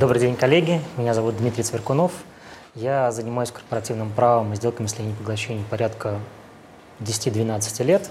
[0.00, 0.80] Добрый день, коллеги.
[0.96, 2.12] Меня зовут Дмитрий Цверкунов.
[2.74, 6.20] Я занимаюсь корпоративным правом и сделками слияний поглощений порядка
[7.00, 8.10] 10-12 лет.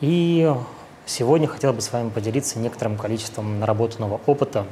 [0.00, 0.48] И
[1.04, 4.64] сегодня хотел бы с вами поделиться некоторым количеством наработанного опыта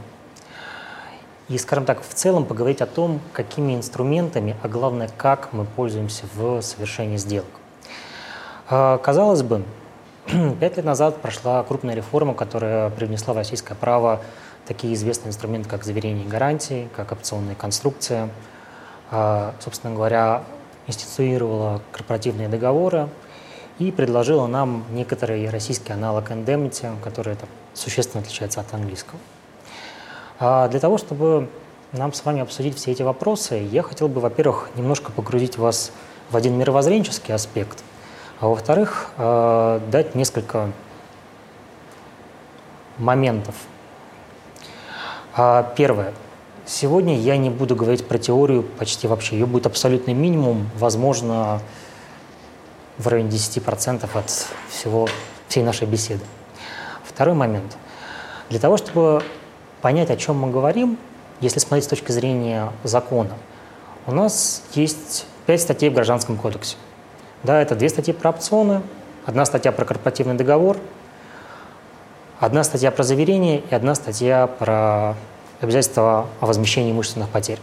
[1.49, 6.27] и, скажем так, в целом поговорить о том, какими инструментами, а главное, как мы пользуемся
[6.33, 7.51] в совершении сделок.
[8.71, 9.65] А, казалось бы,
[10.61, 14.21] пять лет назад прошла крупная реформа, которая привнесла в российское право
[14.67, 18.31] такие известные инструменты, как заверение гарантии, как опционная конструкция,
[19.11, 20.45] а, собственно говоря,
[20.87, 23.09] институировала корпоративные договоры
[23.79, 29.18] и предложила нам некоторый российский аналог indemnity, который это существенно отличается от английского.
[30.39, 31.49] А для того, чтобы
[31.93, 35.92] нам с вами обсудить все эти вопросы, я хотел бы, во-первых, немножко погрузить вас
[36.31, 37.83] в один мировоззренческий аспект,
[38.41, 40.70] а во-вторых, а, дать несколько
[42.98, 43.55] моментов,
[45.77, 46.13] первое.
[46.67, 49.37] Сегодня я не буду говорить про теорию почти вообще.
[49.37, 51.61] Ее будет абсолютный минимум, возможно,
[52.99, 55.09] в районе 10% от всего,
[55.49, 56.23] всей нашей беседы.
[57.05, 57.77] Второй момент.
[58.49, 59.23] Для того, чтобы
[59.83, 60.99] понять, о чем мы говорим,
[61.41, 63.33] если смотреть с точки зрения закона,
[64.07, 66.77] у нас есть пять статей в Гражданском кодексе.
[67.43, 68.83] Да, это две статьи про опционы,
[69.27, 70.79] одна статья про корпоративный договор–
[72.45, 75.14] Одна статья про заверение и одна статья про
[75.62, 77.59] обязательства о возмещении имущественных потерь.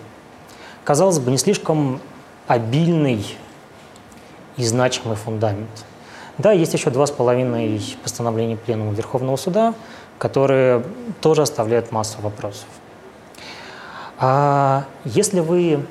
[0.83, 2.01] Казалось бы, не слишком
[2.47, 3.23] обильный
[4.57, 5.85] и значимый фундамент.
[6.39, 9.75] Да, есть еще два с половиной постановления Пленума Верховного Суда,
[10.17, 10.83] которые
[11.21, 12.65] тоже оставляют массу вопросов.
[14.17, 15.85] А если вы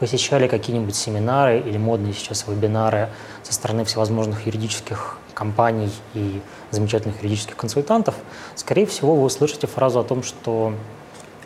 [0.00, 3.08] посещали какие-нибудь семинары или модные сейчас вебинары
[3.42, 6.40] со стороны всевозможных юридических компаний и
[6.72, 8.16] замечательных юридических консультантов,
[8.56, 10.72] скорее всего, вы услышите фразу о том, что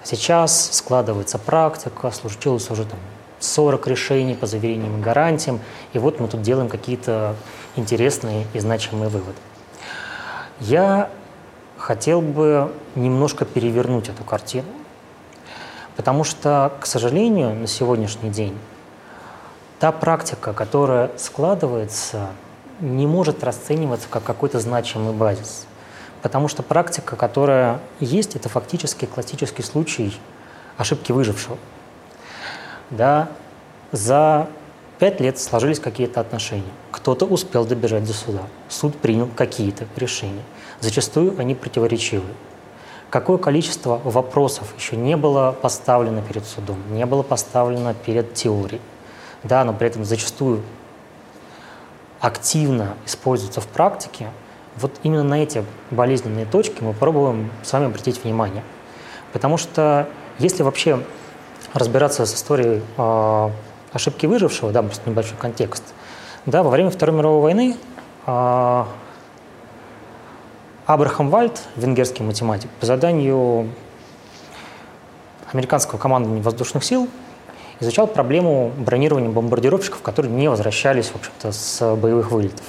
[0.02, 2.98] сейчас складывается практика, случилось уже там
[3.40, 5.60] 40 решений по заверениям и гарантиям,
[5.92, 7.36] и вот мы тут делаем какие-то
[7.76, 9.36] интересные и значимые выводы.
[10.60, 11.10] Я
[11.76, 14.68] хотел бы немножко перевернуть эту картину,
[15.96, 18.56] потому что, к сожалению, на сегодняшний день
[19.78, 22.28] та практика, которая складывается
[22.82, 25.66] не может расцениваться как какой-то значимый базис.
[26.20, 30.18] Потому что практика, которая есть, это фактически классический случай
[30.76, 31.56] ошибки выжившего.
[32.90, 33.28] Да,
[33.92, 34.48] за
[34.98, 36.70] пять лет сложились какие-то отношения.
[36.90, 38.42] Кто-то успел добежать до суда.
[38.68, 40.42] Суд принял какие-то решения.
[40.80, 42.26] Зачастую они противоречивы.
[43.10, 48.80] Какое количество вопросов еще не было поставлено перед судом, не было поставлено перед теорией.
[49.44, 50.62] Да, но при этом зачастую
[52.22, 54.30] активно используются в практике,
[54.76, 58.62] вот именно на эти болезненные точки мы пробуем с вами обратить внимание.
[59.32, 61.02] Потому что если вообще
[61.74, 63.50] разбираться с историей э,
[63.92, 65.82] ошибки выжившего, да, просто небольшой контекст,
[66.46, 67.76] да, во время Второй мировой войны
[68.26, 68.84] э,
[70.86, 73.68] Абрахам Вальд, венгерский математик, по заданию
[75.52, 77.08] американского командования воздушных сил
[77.82, 82.64] изучал проблему бронирования бомбардировщиков, которые не возвращались, в общем-то, с боевых вылетов.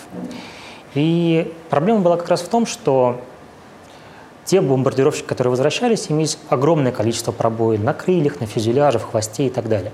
[0.96, 3.22] И проблема была как раз в том, что
[4.46, 9.50] те бомбардировщики, которые возвращались, имелись огромное количество пробоин на крыльях, на фюзеляже, в хвосте и
[9.50, 9.92] так далее.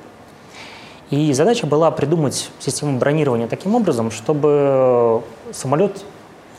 [1.12, 6.04] И задача была придумать систему бронирования таким образом, чтобы самолет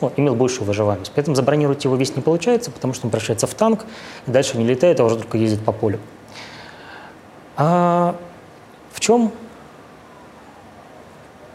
[0.00, 1.12] ну, имел большую выживаемость.
[1.12, 3.84] При этом забронировать его весь не получается, потому что он превращается в танк,
[4.26, 6.00] дальше не летает, а уже только ездит по полю.
[7.56, 8.16] А
[9.00, 9.32] в чем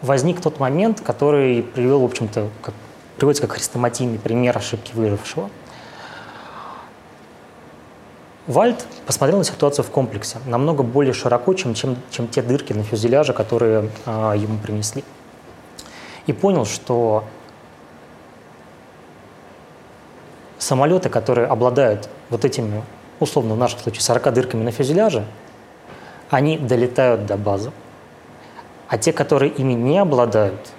[0.02, 2.74] возник тот момент, который привел, в общем-то, как,
[3.18, 5.52] приводится как хрестоматийный пример ошибки выжившего.
[8.48, 12.82] Вальд посмотрел на ситуацию в комплексе, намного более широко, чем, чем, чем те дырки на
[12.82, 15.04] фюзеляже, которые э, ему принесли.
[16.26, 17.26] И понял, что
[20.58, 22.84] самолеты, которые обладают вот этими,
[23.20, 25.26] условно в нашем случае, 40 дырками на фюзеляже,
[26.30, 27.72] они долетают до базы.
[28.88, 30.72] А те, которые ими не обладают,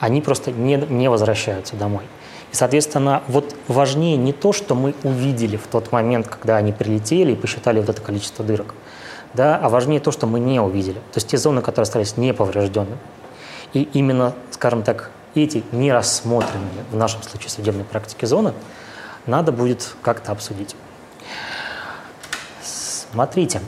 [0.00, 2.04] они просто не, не возвращаются домой.
[2.52, 7.32] И, соответственно, вот важнее не то, что мы увидели в тот момент, когда они прилетели
[7.32, 8.74] и посчитали вот это количество дырок,
[9.34, 10.94] да, а важнее то, что мы не увидели.
[10.94, 12.98] То есть те зоны, которые остались неповрежденными.
[13.72, 18.52] И именно, скажем так, эти не рассмотренные в нашем случае судебной практике зоны
[19.26, 20.76] надо будет как-то обсудить.
[22.62, 23.60] Смотрите,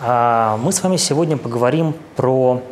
[0.00, 2.62] мы с вами сегодня поговорим про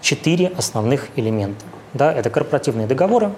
[0.00, 1.64] четыре основных элемента.
[1.94, 3.32] Да, это корпоративные договоры,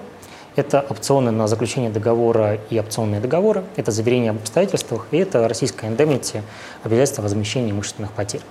[0.56, 5.87] Это опционы на заключение договора и опционные договоры, это заверение об обстоятельствах, и это российская
[5.87, 6.42] индемнити,
[6.82, 8.43] обязательство возмещения имущественных потерь.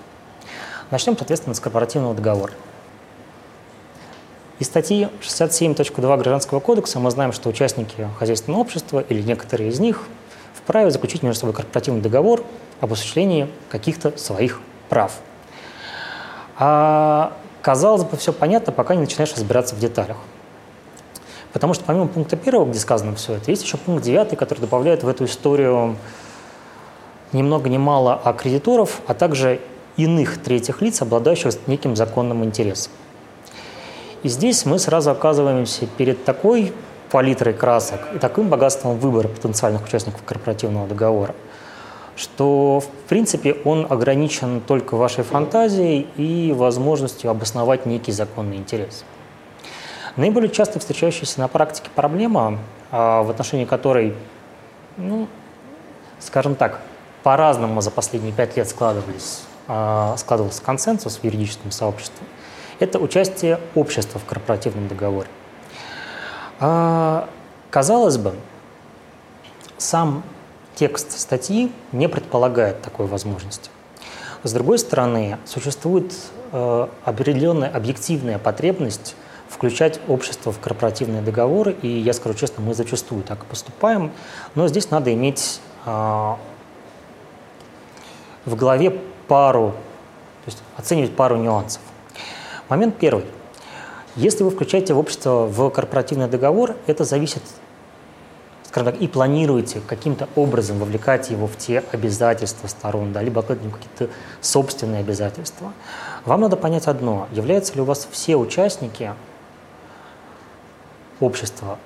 [0.91, 2.53] Начнем, соответственно, с корпоративного договора.
[4.59, 10.03] Из статьи 67.2 Гражданского кодекса мы знаем, что участники хозяйственного общества или некоторые из них
[10.53, 12.43] вправе заключить между собой корпоративный договор
[12.81, 15.13] об осуществлении каких-то своих прав.
[16.57, 20.17] А казалось бы, все понятно, пока не начинаешь разбираться в деталях.
[21.53, 25.03] Потому что помимо пункта первого, где сказано все это, есть еще пункт девятый, который добавляет
[25.03, 25.95] в эту историю
[27.31, 29.59] ни много ни мало о кредиторов, а также
[29.97, 32.91] иных третьих лиц, обладающих неким законным интересом.
[34.23, 36.73] И здесь мы сразу оказываемся перед такой
[37.09, 41.35] палитрой красок и таким богатством выбора потенциальных участников корпоративного договора,
[42.19, 49.05] что, в принципе, он ограничен только вашей фантазией и возможностью обосновать некий законный интерес.
[50.17, 52.59] Наиболее часто встречающаяся на практике проблема,
[52.91, 54.13] а, в отношении которой,
[54.97, 55.29] ну,
[56.19, 56.81] скажем так,
[57.23, 62.27] по-разному за последние пять лет складывались, а, складывался консенсус в юридическом сообществе,
[62.79, 65.29] это участие общества в корпоративном договоре.
[66.59, 67.29] А,
[67.69, 68.33] казалось бы,
[69.77, 70.23] сам
[70.79, 73.69] текст статьи не предполагает такой возможности.
[74.43, 76.13] С другой стороны, существует
[76.53, 79.15] э, определенная объективная потребность
[79.49, 84.11] включать общество в корпоративные договоры, и я скажу честно, мы зачастую так и поступаем,
[84.55, 85.89] но здесь надо иметь э,
[88.45, 88.97] в голове
[89.27, 91.81] пару, то есть оценивать пару нюансов.
[92.69, 93.25] Момент первый.
[94.15, 97.43] Если вы включаете общество в корпоративный договор, это зависит,
[98.69, 104.09] скажем так, и планируете каким-то образом вовлекать его в те обязательства сторон, да, либо какие-то
[104.41, 105.73] собственные обязательства.
[106.23, 109.13] Вам надо понять одно, являются ли у вас все участники
[111.19, 111.79] общества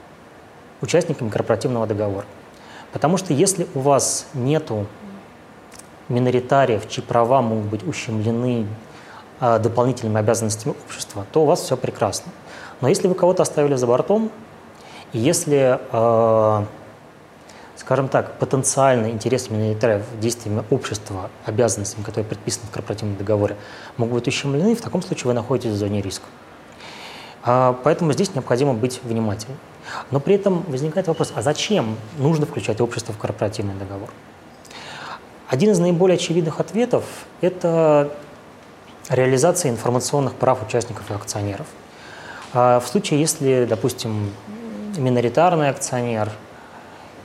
[0.81, 2.25] участниками корпоративного договора.
[2.91, 4.85] Потому что если у вас нету
[6.09, 8.67] миноритариев, чьи права могут быть ущемлены
[9.39, 12.33] а, дополнительными обязанностями общества, то у вас все прекрасно.
[12.81, 14.29] Но если вы кого-то оставили за бортом,
[15.13, 16.65] если, а,
[17.75, 23.55] скажем так, потенциально интересы миноритариев действиями общества, обязанностями, которые предписаны в корпоративном договоре,
[23.97, 26.25] могут быть ущемлены, в таком случае вы находитесь в зоне риска.
[27.43, 29.57] А, поэтому здесь необходимо быть внимательным.
[30.11, 34.09] Но при этом возникает вопрос, а зачем нужно включать общество в корпоративный договор?
[35.49, 37.03] Один из наиболее очевидных ответов–
[37.41, 38.11] это
[39.09, 41.67] реализация информационных прав участников и акционеров.
[42.53, 44.31] А в случае, если, допустим,
[44.97, 46.31] миноритарный акционер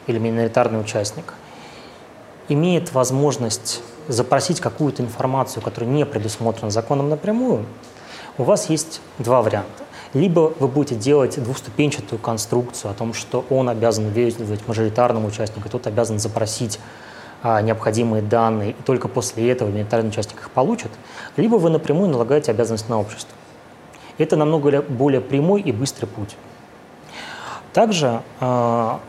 [0.07, 1.35] или миноритарный участник
[2.49, 7.67] имеет возможность запросить какую-то информацию, которая не предусмотрена законом напрямую,
[8.39, 9.85] у вас есть два варианта.
[10.15, 15.87] Либо вы будете делать двуступенчатую конструкцию о том, что он обязан выявить мажоритарному участнику, тот
[15.87, 16.81] обязан запросить
[17.43, 20.91] а, необходимые данные, и только после этого миноритарный участник их получит,
[21.37, 23.35] либо вы напрямую налагаете обязанность на общество.
[24.17, 26.37] Это намного более прямой и быстрый путь.
[27.73, 29.01] Также а,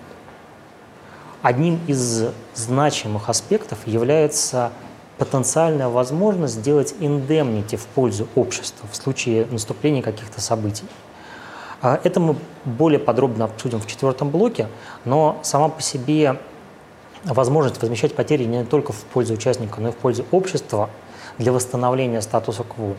[1.42, 4.72] одним из значимых аспектов является
[5.18, 10.86] потенциальная возможность сделать индемнити в пользу общества в случае наступления каких-то событий.
[11.82, 12.36] А, это мы
[12.66, 14.68] более подробно обсудим в четвертом блоке,
[15.06, 16.40] но сама по себе
[17.24, 20.90] возможность возмещать потери не только в пользу участника, но и в пользу общества
[21.38, 22.96] для восстановления статуса кво,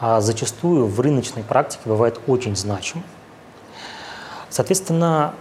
[0.00, 3.04] а зачастую в рыночной практике бывает очень значимой.
[4.52, 5.32] Соответственно,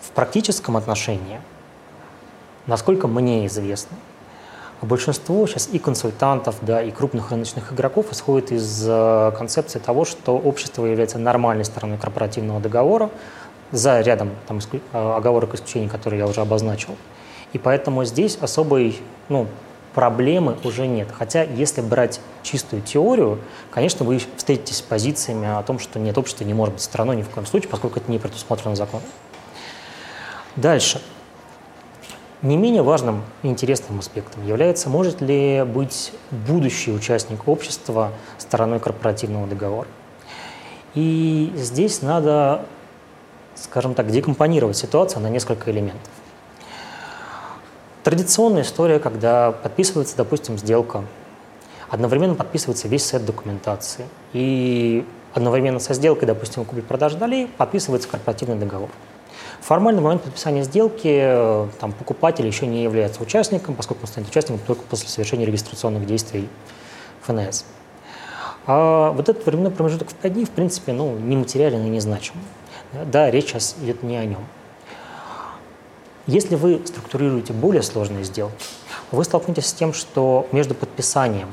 [0.00, 1.38] в практическом отношении,
[2.66, 3.98] насколько мне известно,
[4.80, 10.38] большинство сейчас и консультантов, да, и крупных рыночных игроков исходит из э, концепции того, что
[10.38, 13.10] общество является нормальной стороной корпоративного договора,
[13.70, 16.96] за рядом там, э, оговорок исключений, которые я уже обозначил.
[17.52, 19.46] И поэтому здесь особой ну,
[19.94, 21.08] проблемы уже нет.
[21.16, 23.38] Хотя, если брать чистую теорию,
[23.70, 27.22] конечно, вы встретитесь с позициями о том, что нет, общество не может быть страной ни
[27.22, 29.06] в коем случае, поскольку это не предусмотрено законом.
[30.56, 31.00] Дальше.
[32.42, 39.46] Не менее важным и интересным аспектом является, может ли быть будущий участник общества стороной корпоративного
[39.46, 39.88] договора.
[40.94, 42.66] И здесь надо
[43.54, 46.12] скажем так, декомпонировать ситуацию на несколько элементов.
[48.04, 51.04] Традиционная история, когда подписывается, допустим, сделка,
[51.88, 58.90] одновременно подписывается весь сет документации, и одновременно со сделкой, допустим, купли-продажи долей, подписывается корпоративный договор.
[59.62, 64.28] Формально в момент подписания сделки э, там, покупатель еще не является участником, поскольку он станет
[64.28, 66.50] участником только после совершения регистрационных действий
[67.22, 67.64] ФНС.
[68.66, 72.34] А вот этот временной промежуток в 5 дней, в принципе, ну, нематериален и незначим.
[73.06, 74.44] Да, речь сейчас идет не о нем.
[76.26, 78.54] Если вы структурируете более сложные сделки,
[79.12, 81.48] вы столкнетесь с тем, что между подписанием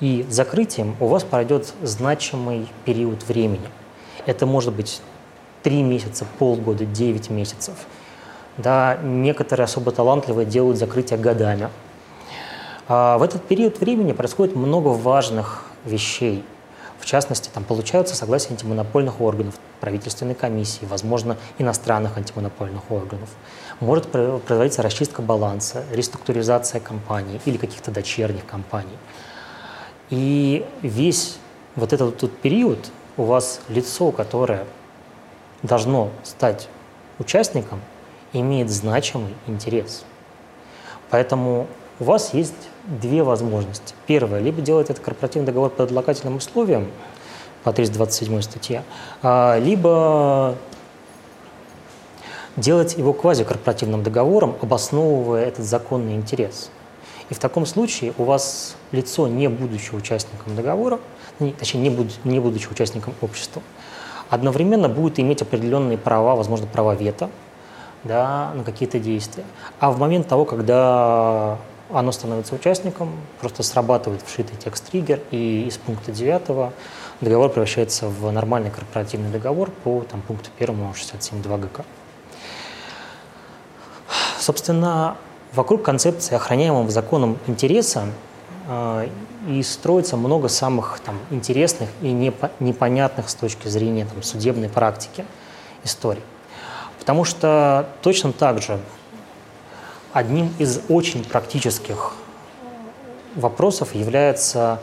[0.00, 3.68] и закрытием у вас пройдет значимый период времени.
[4.26, 5.00] Это может быть
[5.62, 7.74] 3 месяца, полгода, 9 месяцев.
[8.58, 11.70] Да, некоторые особо талантливые делают закрытие годами.
[12.88, 16.44] А в этот период времени происходит много важных вещей.
[17.00, 23.28] В частности, там получаются согласия антимонопольных органов, правительственной комиссии, возможно, иностранных антимонопольных органов.
[23.80, 28.96] Может производиться расчистка баланса, реструктуризация компаний или каких-то дочерних компаний.
[30.10, 31.38] И весь
[31.74, 34.64] вот этот вот период у вас лицо, которое
[35.62, 36.68] должно стать
[37.18, 37.80] участником,
[38.32, 40.04] имеет значимый интерес.
[41.10, 41.66] Поэтому
[41.98, 42.54] у вас есть
[42.86, 43.94] две возможности.
[44.06, 46.90] Первое, либо делать этот корпоративный договор под отлагательным условием
[47.64, 48.82] по 327 статье,
[49.22, 50.54] а, либо
[52.56, 56.70] делать его квазикорпоративным договором, обосновывая этот законный интерес.
[57.28, 61.00] И в таком случае у вас лицо, не будучи участником договора,
[61.58, 63.62] точнее, не, буд, не будучи участником общества,
[64.30, 67.30] одновременно будет иметь определенные права, возможно, права вето
[68.04, 69.44] да, на какие-то действия.
[69.80, 71.58] А в момент того, когда
[71.90, 76.72] оно становится участником, просто срабатывает вшитый текст-триггер, и из пункта 9
[77.20, 81.84] договор превращается в нормальный корпоративный договор по там, пункту 1 67.2 ГК.
[84.38, 85.16] Собственно,
[85.52, 88.06] вокруг концепции охраняемого законом интереса
[88.68, 89.08] э,
[89.48, 95.24] и строится много самых там, интересных и непо- непонятных с точки зрения там, судебной практики
[95.84, 96.22] историй.
[96.98, 98.80] Потому что точно так же
[100.16, 102.14] одним из очень практических
[103.34, 104.80] вопросов является,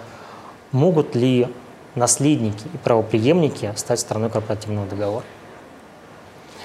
[0.71, 1.47] могут ли
[1.95, 5.25] наследники и правоприемники стать стороной корпоративного договора.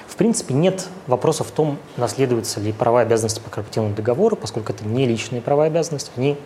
[0.07, 4.71] В принципе, нет вопросов в том, наследуются ли права и обязанности по корпоративному договору, поскольку
[4.71, 6.37] это не личные права и обязанности, они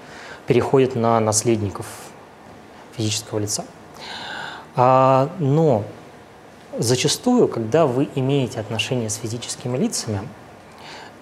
[0.47, 1.85] переходят на наследников
[2.95, 3.65] физического лица.
[4.77, 5.83] А, но
[6.79, 10.21] зачастую, когда вы имеете отношения с физическими лицами,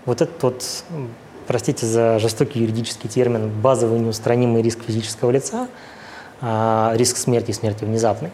[0.05, 0.83] вот этот вот,
[1.47, 5.67] простите за жестокий юридический термин, базовый неустранимый риск физического лица,
[6.41, 8.31] а, риск смерти и смерти внезапной,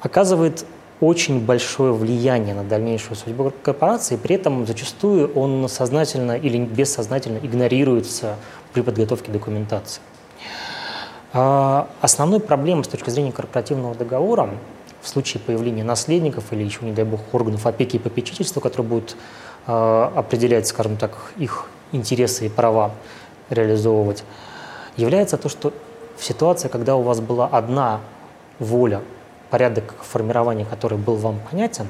[0.00, 0.64] оказывает
[1.00, 8.36] очень большое влияние на дальнейшую судьбу корпорации, при этом зачастую он сознательно или бессознательно игнорируется
[8.72, 10.00] при подготовке документации.
[11.32, 14.50] А, основной проблемой с точки зрения корпоративного договора
[15.00, 19.16] в случае появления наследников или еще, не дай бог, органов опеки и попечительства, которые будут
[19.66, 22.92] определять, скажем так, их интересы и права
[23.50, 24.24] реализовывать,
[24.96, 25.72] является то, что
[26.16, 28.00] в ситуации, когда у вас была одна
[28.58, 29.02] воля,
[29.50, 31.86] порядок формирования которой был вам понятен,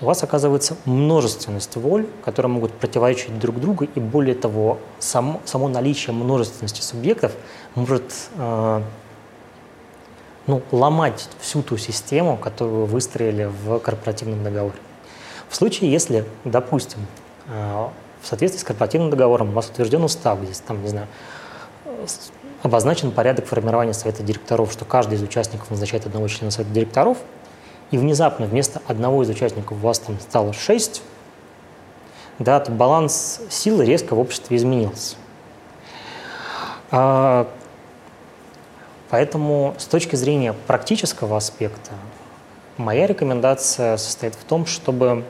[0.00, 5.68] у вас оказывается множественность воль, которые могут противоречить друг другу, и более того, сам, само
[5.68, 7.32] наличие множественности субъектов
[7.74, 8.04] может
[8.36, 8.82] э,
[10.46, 14.78] ну, ломать всю ту систему, которую вы выстроили в корпоративном договоре.
[15.48, 17.06] В случае, если, допустим,
[17.48, 17.88] э,
[18.20, 21.06] в соответствии с корпоративным договором у вас утвержден устав, где там, не знаю,
[22.62, 27.18] обозначен порядок формирования совета директоров, что каждый из участников назначает одного члена совета директоров,
[27.90, 31.02] и внезапно вместо одного из участников у вас там стало шесть,
[32.38, 35.16] да, то баланс силы резко в обществе изменился.
[36.90, 37.48] А,
[39.10, 41.92] поэтому с точки зрения практического аспекта
[42.76, 45.24] моя рекомендация состоит в том, чтобы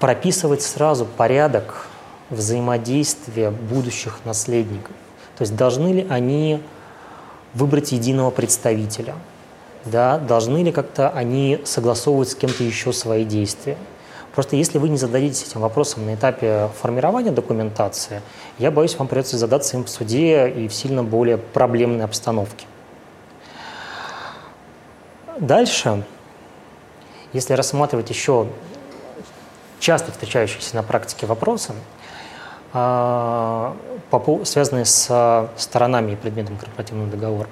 [0.00, 1.86] прописывать сразу порядок
[2.30, 4.92] взаимодействия будущих наследников.
[5.36, 6.60] То есть должны ли они
[7.54, 9.14] выбрать единого представителя,
[9.84, 13.76] да, должны ли как-то они согласовывать с кем-то еще свои действия.
[14.34, 18.22] Просто если вы не зададитесь этим вопросом на этапе формирования документации,
[18.58, 22.66] я боюсь, вам придется задаться им в суде и в сильно более проблемной обстановке.
[25.38, 26.04] Дальше,
[27.32, 28.46] если рассматривать еще
[29.80, 31.72] часто встречающиеся на практике вопросы,
[32.72, 33.76] а,
[34.44, 37.48] связанные с сторонами и предметом корпоративного договора.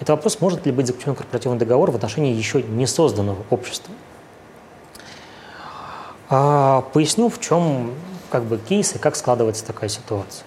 [0.00, 3.94] Это вопрос, может ли быть заключен корпоративный договор в отношении еще не созданного общества.
[6.28, 7.94] А, поясню, в чем
[8.30, 10.44] как бы кейс и как складывается такая ситуация.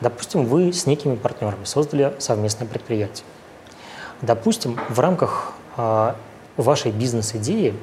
[0.00, 3.24] Допустим, вы с некими партнерами создали совместное предприятие.
[4.22, 6.16] Допустим, в рамках а,
[6.56, 7.74] вашей бизнес-идеи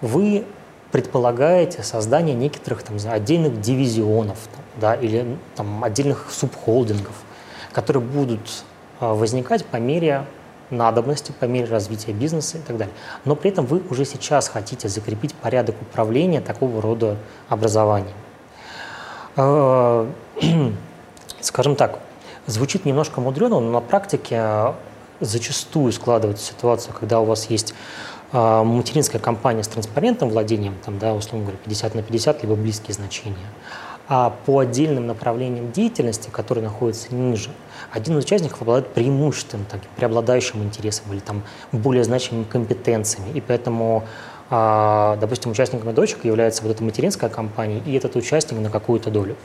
[0.00, 0.44] вы
[0.92, 4.38] предполагаете создание некоторых там, отдельных дивизионов
[4.80, 7.14] да, или там, отдельных субхолдингов,
[7.72, 8.40] которые будут
[9.00, 10.24] а, возникать по мере
[10.70, 12.94] надобности, по мере развития бизнеса и так далее.
[13.24, 17.16] Но при этом вы уже сейчас хотите закрепить порядок управления такого рода
[17.48, 18.16] образованием.
[19.36, 20.06] Э,
[21.40, 22.00] скажем так,
[22.46, 24.74] звучит немножко мудрено, но на практике
[25.20, 27.74] зачастую складывается ситуация, когда у вас есть
[28.32, 33.46] материнская компания с транспарентным владением, там, да, условно говоря, 50 на 50, либо близкие значения,
[34.08, 37.50] а по отдельным направлениям деятельности, которые находятся ниже,
[37.92, 41.42] один из участников обладает преимуществом, так, преобладающим интересом или там,
[41.72, 43.30] более значимыми компетенциями.
[43.34, 44.04] И поэтому,
[44.50, 49.36] а, допустим, участником дочек является вот эта материнская компания и этот участник на какую-то долю.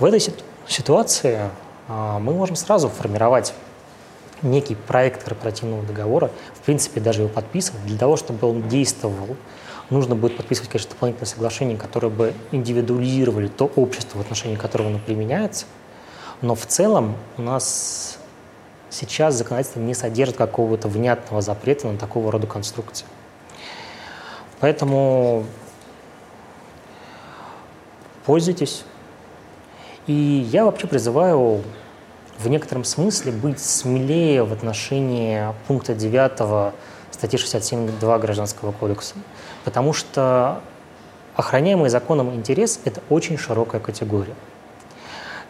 [0.00, 0.20] В этой
[0.66, 1.38] ситуации
[1.88, 3.54] а, мы можем сразу формировать
[4.42, 6.30] некий проект корпоративного договора,
[6.68, 9.38] принципе, даже его подписывать, для того, чтобы он действовал
[9.88, 14.98] нужно будет подписывать, конечно, дополнительное соглашение, которое бы индивидуализировали то общество, в отношении которого оно
[14.98, 15.64] применяется.
[16.42, 18.18] Но в целом у нас
[18.90, 23.06] сейчас законодательство не содержит какого-то внятного запрета на такого рода конструкции.
[24.60, 25.46] Поэтому
[28.26, 28.84] пользуйтесь.
[30.06, 31.62] И я вообще призываю
[32.38, 36.72] в некотором смысле быть смелее в отношении пункта 9
[37.10, 39.14] статьи 67.2 Гражданского кодекса.
[39.64, 40.60] Потому что
[41.34, 44.34] охраняемый законом интерес– это очень широкая категория.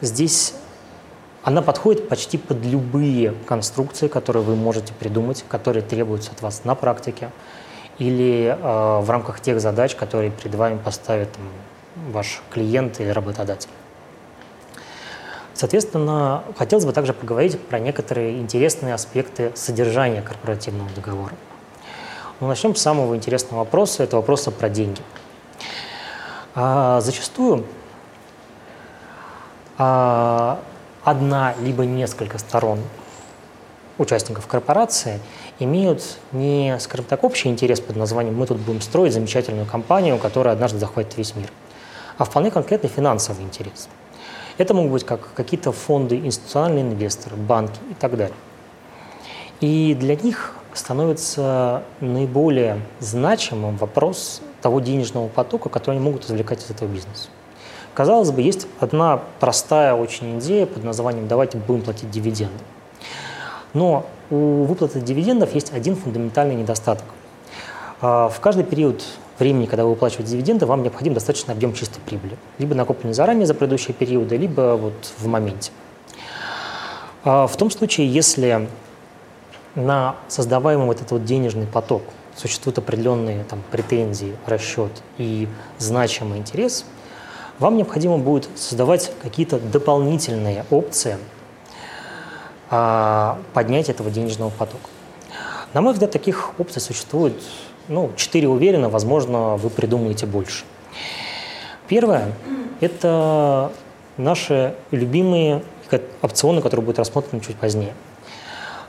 [0.00, 0.54] Здесь
[1.42, 6.75] она подходит почти под любые конструкции, которые вы можете придумать, которые требуются от вас на
[6.75, 7.30] практике
[7.99, 11.45] или э, в рамках тех задач, которые перед вами поставит там,
[12.12, 13.71] ваш клиент или работодатель.
[15.59, 21.33] Соответственно, хотелось бы также поговорить про некоторые интересные аспекты содержания корпоративного договора.
[22.38, 25.03] Но ну, начнем с самого интересного вопроса, это вопроса про деньги.
[26.55, 27.65] А, зачастую
[29.79, 30.61] а,
[31.03, 32.79] одна либо несколько сторон
[33.99, 35.19] участников корпорации
[35.59, 40.55] имеют не, скажем так, общий интерес под названием «мы тут будем строить замечательную компанию, которая
[40.55, 41.51] однажды захватит весь мир»,
[42.16, 43.88] а вполне конкретный финансовый интерес.
[44.59, 48.37] Это могут быть как какие-то фонды, институциональные инвесторы, банки и так далее.
[49.61, 56.71] И для них становится наиболее значимым вопрос того денежного потока, который они могут извлекать из
[56.71, 57.29] этого бизнеса.
[57.94, 62.62] Казалось бы, есть одна простая очень идея под названием «давайте будем платить дивиденды».
[63.75, 67.05] Но у выплаты дивидендов есть один фундаментальный недостаток.
[68.01, 69.03] А, в каждый период
[69.38, 72.37] времени, когда вы выплачиваете дивиденды, вам необходим достаточный объем чистой прибыли.
[72.59, 75.70] Либо накопленный заранее за предыдущие периоды, либо вот в моменте.
[77.24, 78.68] А, в том случае, если
[79.74, 82.03] на создаваемый вот этот вот денежный поток
[82.37, 85.48] существуют определенные там, претензии, расчет и
[85.79, 86.85] значимый интерес,
[87.59, 91.18] вам необходимо будет создавать какие-то дополнительные опции
[92.70, 94.88] а, поднятия этого денежного потока.
[95.74, 97.35] На мой взгляд, таких опций существует
[97.88, 100.64] ну, четыре уверенно, возможно, вы придумаете больше.
[101.88, 102.33] Первое–
[102.81, 103.72] это
[104.16, 105.62] наши любимые
[106.22, 107.94] опционы, которые будут рассмотрены чуть позднее.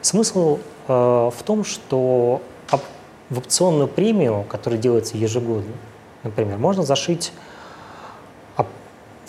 [0.02, 2.42] Смысл э, в том, что
[3.30, 5.74] в опционную премию, которая делается ежегодно,
[6.24, 7.32] например, можно зашить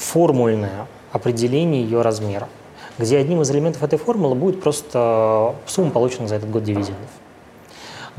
[0.00, 2.48] формульное определение ее размера,
[2.98, 7.10] где одним из элементов этой формулы будет просто сумма, полученная за этот год дивидендов.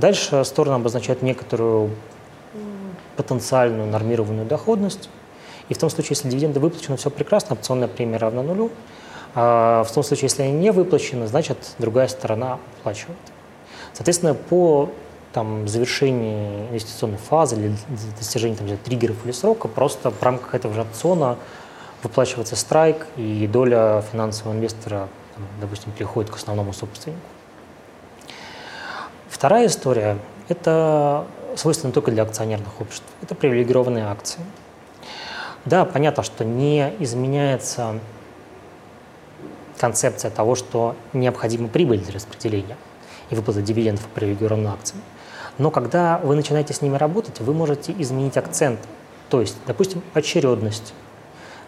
[0.01, 1.91] Дальше стороны обозначают некоторую
[3.17, 5.09] потенциальную нормированную доходность.
[5.69, 8.71] И в том случае, если дивиденды выплачены, все прекрасно, опционная премия равна нулю.
[9.35, 13.19] А в том случае, если они не выплачены, значит, другая сторона оплачивает.
[13.93, 14.89] Соответственно, по
[15.33, 17.75] там, завершении инвестиционной фазы или
[18.17, 21.37] достижении там, триггеров или срока, просто в рамках этого же опциона
[22.01, 27.21] выплачивается страйк, и доля финансового инвестора, там, допустим, переходит к основному собственнику.
[29.31, 30.17] Вторая история–
[30.49, 33.05] это свойственно только для акционерных обществ.
[33.21, 34.41] Это привилегированные акции.
[35.63, 37.99] Да, понятно, что не изменяется
[39.79, 42.75] концепция того, что необходима прибыль для распределения
[43.29, 45.01] и выплаты дивидендов по привилегированным акциям.
[45.57, 48.81] Но когда вы начинаете с ними работать, вы можете изменить акцент.
[49.29, 50.93] То есть, допустим, очередность,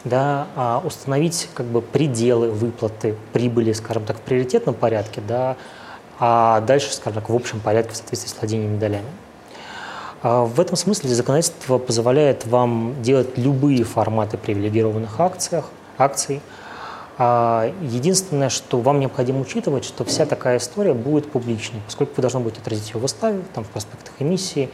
[0.04, 5.56] да, а, установить как бы пределы выплаты прибыли, скажем так, в приоритетном порядке, да,
[6.19, 9.08] а дальше, скажем так, в общем порядке в соответствии с владением медалями.
[10.21, 15.65] А, в этом смысле законодательство позволяет вам делать любые форматы привилегированных акциях,
[15.97, 16.41] акций,
[17.17, 22.39] а, единственное, что вам необходимо учитывать, что вся такая история будет публичной, поскольку вы должны
[22.39, 24.69] будете отразить ее в уставе, там, в проспектах эмиссии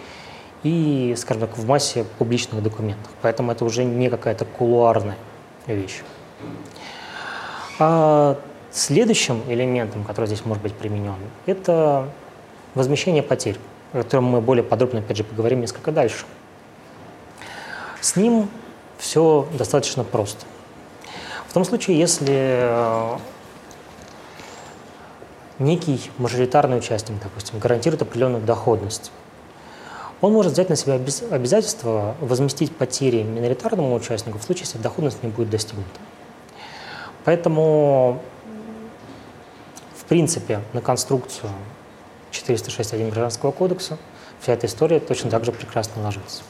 [0.63, 3.11] и, скажем так, в массе публичных документов.
[3.21, 5.17] Поэтому это уже не какая-то кулуарная
[5.67, 6.01] вещь.
[8.71, 12.07] Следующим элементом, который здесь может быть применен, это
[12.75, 13.57] возмещение потерь,
[13.93, 16.25] о котором мы более подробно, опять же, поговорим несколько дальше.
[17.99, 18.49] С ним
[18.97, 20.45] все достаточно просто.
[21.47, 23.17] В том случае, если э,
[25.57, 29.11] некий мажоритарный участник, допустим, гарантирует определенную доходность,
[30.21, 30.99] он может взять на себя
[31.31, 35.99] обязательство возместить потери миноритарному участнику в случае, если доходность не будет достигнута.
[37.23, 38.21] Поэтому,
[40.09, 41.51] принципе, на конструкцию
[42.31, 43.97] 406.1 Гражданского кодекса
[44.41, 46.43] вся эта история точно так же прекрасно ложится.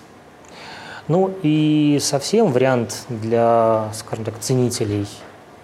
[1.08, 5.08] Ну и совсем вариант для, скажем так, ценителей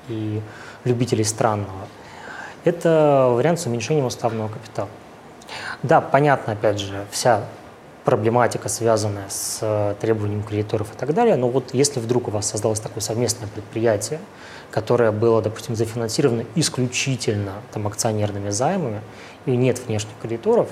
[0.09, 0.41] и
[0.83, 1.87] любителей странного–
[2.65, 4.89] это вариант с уменьшением уставного капитала.
[5.83, 7.45] Да, понятно, опять же, вся
[8.03, 11.35] проблематика, связанная с э, требованием кредиторов и так далее.
[11.35, 14.19] Но вот если вдруг у вас создалось такое совместное предприятие,
[14.75, 18.99] которое было, допустим, зафинансировано исключительно там, акционерными займами,
[19.45, 20.67] и нет внешних кредиторов,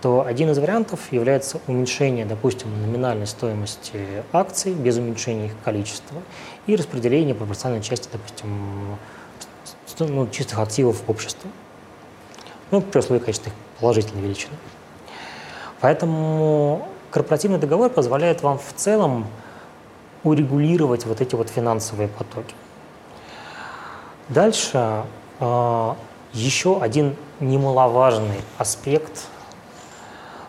[0.00, 6.22] то один из вариантов является уменьшение, допустим, номинальной стоимости акций без уменьшения их количества
[6.66, 8.96] и распределение пропорциональной части, допустим,
[9.98, 11.50] ну, чистых активов общества.
[12.70, 14.54] Ну, при условии, конечно, их положительной величины.
[15.82, 19.26] Поэтому корпоративный договор позволяет вам в целом
[20.22, 22.54] урегулировать вот эти вот финансовые потоки.
[24.28, 25.04] Дальше
[25.40, 25.94] э,
[26.32, 29.26] еще один немаловажный аспект,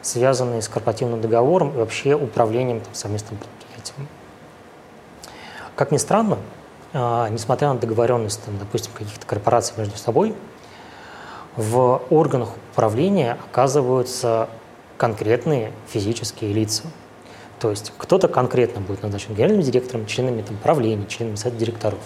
[0.02, 4.08] связанный с корпоративным договором и вообще управлением там, совместным предприятием.
[5.76, 6.38] Как ни странно,
[6.94, 10.36] э, несмотря на договоренность, там, допустим, каких-то корпораций между собой,
[11.58, 14.50] в органах управления оказываются
[14.98, 16.84] конкретные физические лица.
[17.60, 22.00] То есть кто-то конкретно будет назначен генеральным директором, членами там, правления, членами совета директоров.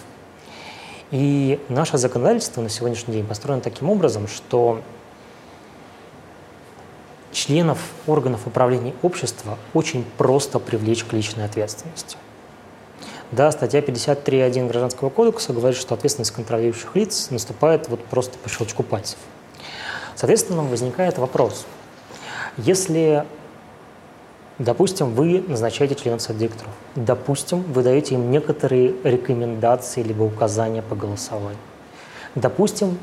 [1.10, 4.80] И наше законодательство на сегодняшний день построено таким образом, что
[7.32, 12.16] членов органов управления общества очень просто привлечь к личной ответственности.
[13.32, 18.82] Да, статья 53.1 Гражданского кодекса говорит, что ответственность контролирующих лиц наступает вот просто по щелчку
[18.82, 19.18] пальцев.
[20.16, 21.66] Соответственно, возникает вопрос–
[22.56, 23.24] если,
[24.60, 30.94] допустим, вы назначаете членов совета директоров, допустим, вы даете им некоторые рекомендации либо указания по
[30.94, 31.58] голосованию,
[32.34, 32.98] допустим,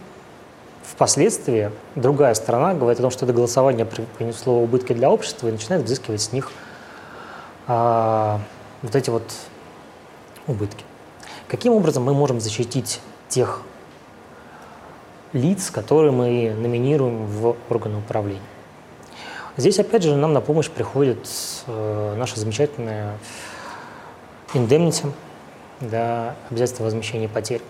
[0.84, 5.84] впоследствии другая сторона говорит о том, что это голосование принесло убытки для общества и начинает
[5.84, 6.52] взыскивать с них
[7.66, 8.40] а,
[8.84, 9.24] вот эти вот
[10.46, 10.86] убытки.
[11.48, 13.64] Каким образом мы можем защитить тех
[15.34, 18.42] лиц, которые мы номинируем в органы управления?
[19.58, 21.28] Здесь, опять же, нам на помощь приходит
[21.66, 23.18] э, наша замечательная
[24.54, 25.06] индемнити,
[25.82, 27.62] да, обязательство возмещения потерь,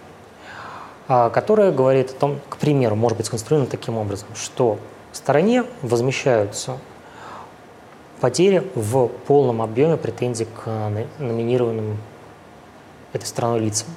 [1.07, 4.77] э, которая говорит о том, к примеру, может быть сконструировано таким образом, что
[5.17, 6.77] стороне возмещаются
[8.21, 11.97] потери в полном объеме претензий к номинированным
[13.13, 13.87] этой страной лицам.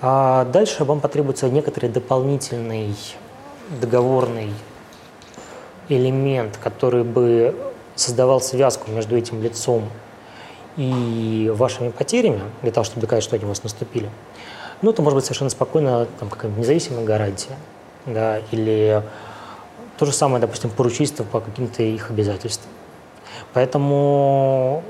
[0.00, 2.94] А дальше вам потребуется некоторый дополнительный
[3.80, 4.52] договорный
[5.88, 7.54] элемент, который бы
[7.94, 9.88] создавал связку между этим лицом
[10.76, 14.08] и вашими потерями, для того, чтобы доказать, что они у вас наступили,
[14.80, 17.56] ну, это может быть совершенно спокойно там, какая-нибудь независимая гарантия,
[18.06, 19.02] да, или
[19.98, 22.70] то же самое, допустим, поручительство по каким-то их обязательствам.
[23.52, 24.82] Поэтому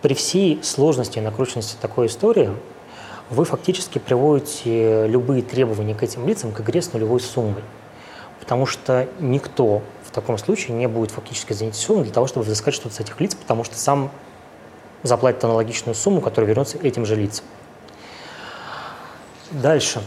[0.00, 2.50] при всей сложности и накрученности такой истории
[3.28, 7.62] вы фактически приводите любые требования к этим лицам к игре с нулевой суммой
[8.46, 12.94] потому что никто в таком случае не будет фактически заинтересован для того, чтобы взыскать что-то
[12.94, 14.12] с этих лиц, потому что сам
[15.02, 17.44] заплатит аналогичную сумму, которая вернется этим же лицам.
[19.50, 20.00] Дальше.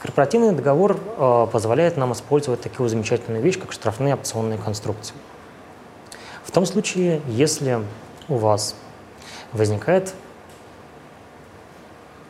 [0.00, 5.16] Корпоративный договор э, позволяет нам использовать такую замечательную вещь, как штрафные опционные конструкции.
[6.44, 7.80] В том случае, если
[8.28, 8.76] у вас
[9.52, 10.14] возникает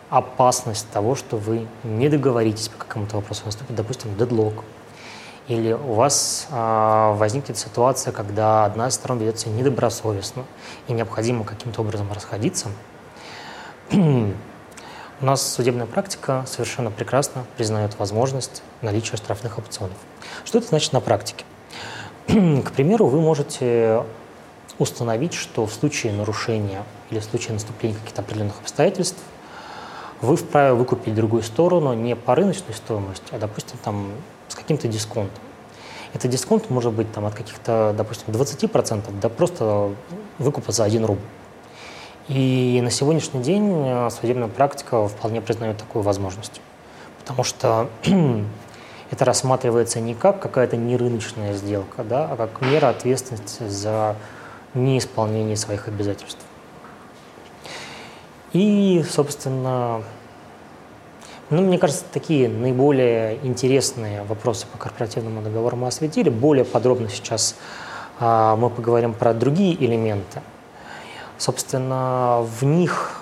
[0.09, 4.65] опасность того, что вы не договоритесь по какому-то вопросу, наступит, допустим, дедлог,
[5.49, 10.45] или у вас э, возникнет ситуация, когда одна из сторон ведет себя недобросовестно
[10.89, 12.69] и необходимо каким-то образом расходиться,
[13.93, 14.35] у
[15.21, 19.97] нас судебная практика совершенно прекрасно признает возможность наличия штрафных опционов.
[20.45, 21.45] Что это значит на практике?
[22.27, 24.03] К примеру, вы можете
[24.79, 29.23] установить, что в случае нарушения или в случае наступления каких-то определенных обстоятельств
[30.21, 34.11] вы вправе выкупить другую сторону не по рыночной стоимости, а, допустим, там,
[34.65, 35.43] каким-то дисконтом.
[36.15, 39.93] Этот дисконт может быть там, от каких-то, допустим, 20% до просто
[40.39, 41.21] выкупа за 1 рубль.
[42.29, 46.61] И на сегодняшний день э, судебная практика вполне признает такую возможность.
[47.19, 47.91] Потому что
[49.11, 54.17] это рассматривается не как какая-то нерыночная сделка, да, а как мера ответственности за
[54.73, 56.41] неисполнение своих обязательств.
[58.53, 60.05] И, собственно,
[61.55, 66.29] ну, мне кажется, такие наиболее интересные вопросы по корпоративному договору мы осветили.
[66.29, 67.55] Более подробно сейчас
[68.19, 70.43] а, мы поговорим про другие элементы.
[71.39, 73.21] Собственно, в них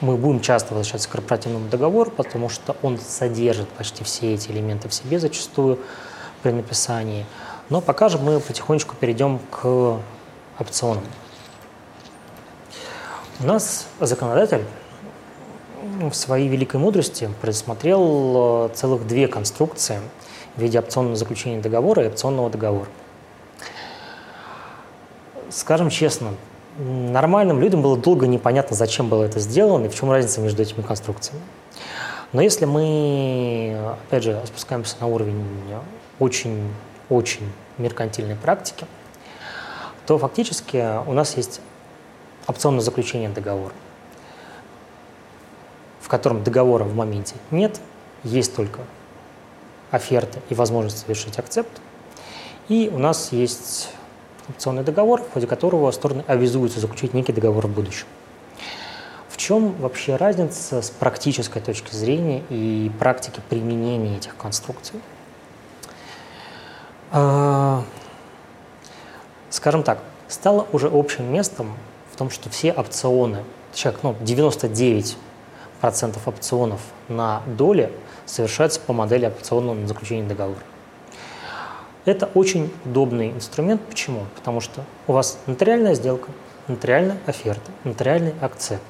[0.00, 4.88] мы будем часто возвращаться к корпоративному договору, потому что он содержит почти все эти элементы
[4.88, 5.78] в себе зачастую
[6.42, 7.26] при написании.
[7.68, 10.00] Но пока же мы потихонечку перейдем к
[10.58, 11.04] опционам.
[13.38, 14.64] У нас законодатель
[15.82, 20.00] в своей великой мудрости предусмотрел э, целых две конструкции
[20.56, 22.88] в виде опционного заключения договора и опционного договора.
[25.50, 26.34] Скажем честно,
[26.78, 30.82] нормальным людям было долго непонятно, зачем было это сделано и в чем разница между этими
[30.82, 31.42] конструкциями.
[32.32, 35.44] Но если мы, опять же, спускаемся на уровень
[36.20, 38.86] очень-очень меркантильной практики,
[40.06, 41.60] то фактически у нас есть
[42.46, 43.72] опционное заключение договора,
[46.10, 47.80] котором договора в моменте нет,
[48.24, 48.80] есть только
[49.90, 51.80] оферта и возможность совершить акцепт.
[52.68, 53.90] И у нас есть
[54.48, 58.06] опционный договор, в ходе которого стороны обязуются заключить некий договор в будущем.
[59.28, 65.00] В чем вообще разница с практической точки зрения и практики применения этих конструкций?
[67.12, 67.82] А,
[69.48, 71.72] скажем так, стало уже общим местом
[72.12, 75.16] в том, что все опционы, человек, ну, 99%
[75.82, 77.92] опционов на доли
[78.26, 80.60] совершаются по модели опционного заключения договора.
[82.04, 83.82] Это очень удобный инструмент.
[83.82, 84.24] Почему?
[84.34, 86.30] Потому что у вас нотариальная сделка,
[86.66, 88.82] нотариальная оферта, нотариальный акцепт.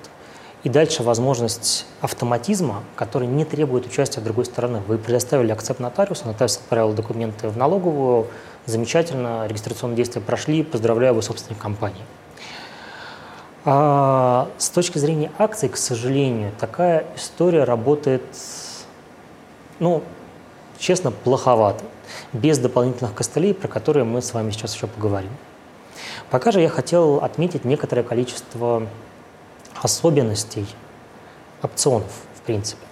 [0.62, 4.82] И дальше возможность автоматизма, который не требует участия другой стороны.
[4.86, 8.26] Вы предоставили акцепт нотариусу, нотариус отправил документы в налоговую,
[8.66, 12.02] замечательно, регистрационные действия прошли, поздравляю, вы собственник компании.
[13.64, 18.22] А с точки зрения акций, к сожалению, такая история работает,
[19.78, 20.02] ну,
[20.78, 21.84] честно, плоховато
[22.32, 25.30] без дополнительных костылей, про которые мы с вами сейчас еще поговорим.
[26.30, 28.86] Пока же я хотел отметить некоторое количество
[29.82, 30.66] особенностей
[31.62, 32.82] опционов, в принципе.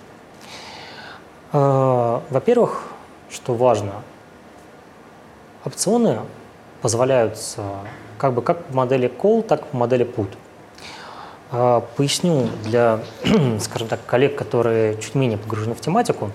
[1.52, 2.84] А, во-первых,
[3.30, 4.02] что важно,
[5.64, 6.20] опционы
[6.82, 7.62] позволяются
[8.18, 10.28] как бы как в модели call, так и в модели put.
[11.50, 13.00] А, поясню для,
[13.60, 16.30] скажем так, коллег, которые чуть менее погружены в тематику.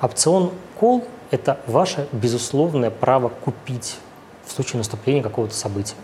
[0.00, 3.98] Опцион call это ваше безусловное право купить
[4.44, 5.94] в случае наступления какого-то события.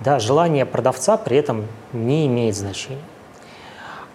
[0.00, 3.02] Да, желание продавца при этом не имеет значения.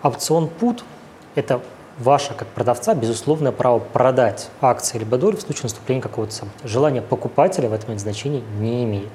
[0.03, 0.83] Опцион put–
[1.35, 1.61] это
[1.97, 6.67] ваше, как продавца, безусловное право продать акции либо доли в случае наступления какого-то события.
[6.67, 9.11] Желание покупателя в этом значения не имеет.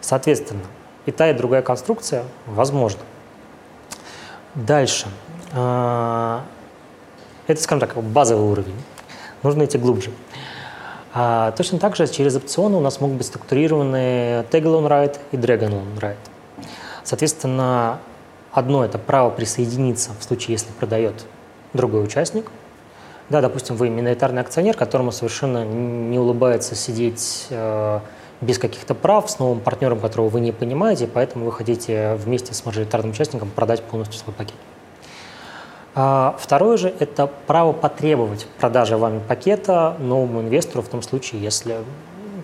[0.00, 0.62] Соответственно,
[1.06, 3.00] и та, и другая конструкция возможна.
[4.54, 5.06] Дальше.
[5.52, 6.44] А,
[7.46, 8.76] это, скажем так, базовый уровень
[9.42, 10.10] нужно идти глубже.
[11.12, 15.98] А, точно так же через опционы у нас могут быть структурированы tag-alone right и drag-alone
[16.00, 16.16] right.
[17.04, 17.98] Соответственно,
[18.50, 21.26] одно– это право присоединиться в случае, если продает
[21.72, 22.46] другой участник.
[23.28, 28.00] Да, допустим, вы миноритарный акционер, которому совершенно не улыбается сидеть э,
[28.44, 32.64] без каких-то прав с новым партнером, которого вы не понимаете, поэтому вы хотите вместе с
[32.64, 34.56] мажоритарным участником продать полностью свой пакет.
[35.94, 41.76] А второе же– это право потребовать продажи вами пакета новому инвестору в том случае, если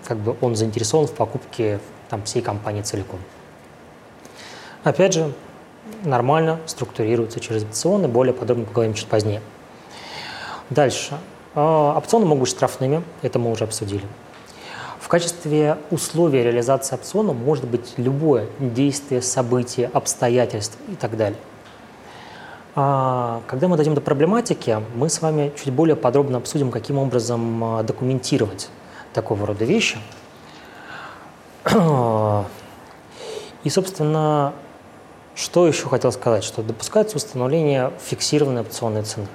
[0.07, 3.19] как бы, он заинтересован в покупке там, всей компании целиком.
[4.83, 5.33] Опять же,
[6.03, 9.41] нормально структурируется через опционы, более подробно поговорим чуть позднее.
[10.69, 11.17] Дальше.
[11.53, 14.03] А, опционы могут быть штрафными, это мы уже обсудили.
[15.11, 21.37] Качестве условия реализации опциона может быть любое действие, событие, обстоятельство и так далее.
[22.75, 27.61] А, когда мы дойдем до проблематики, мы с вами чуть более подробно обсудим, каким образом
[27.61, 28.69] а, документировать
[29.11, 29.97] такого рода вещи.
[33.65, 34.53] И, собственно,
[35.35, 39.27] что еще хотел сказать, что допускается установление фиксированной опционной цены.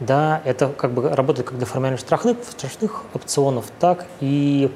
[0.00, 4.70] Да, это как бы работает как для формальных штрафных, штрафных опционов, так и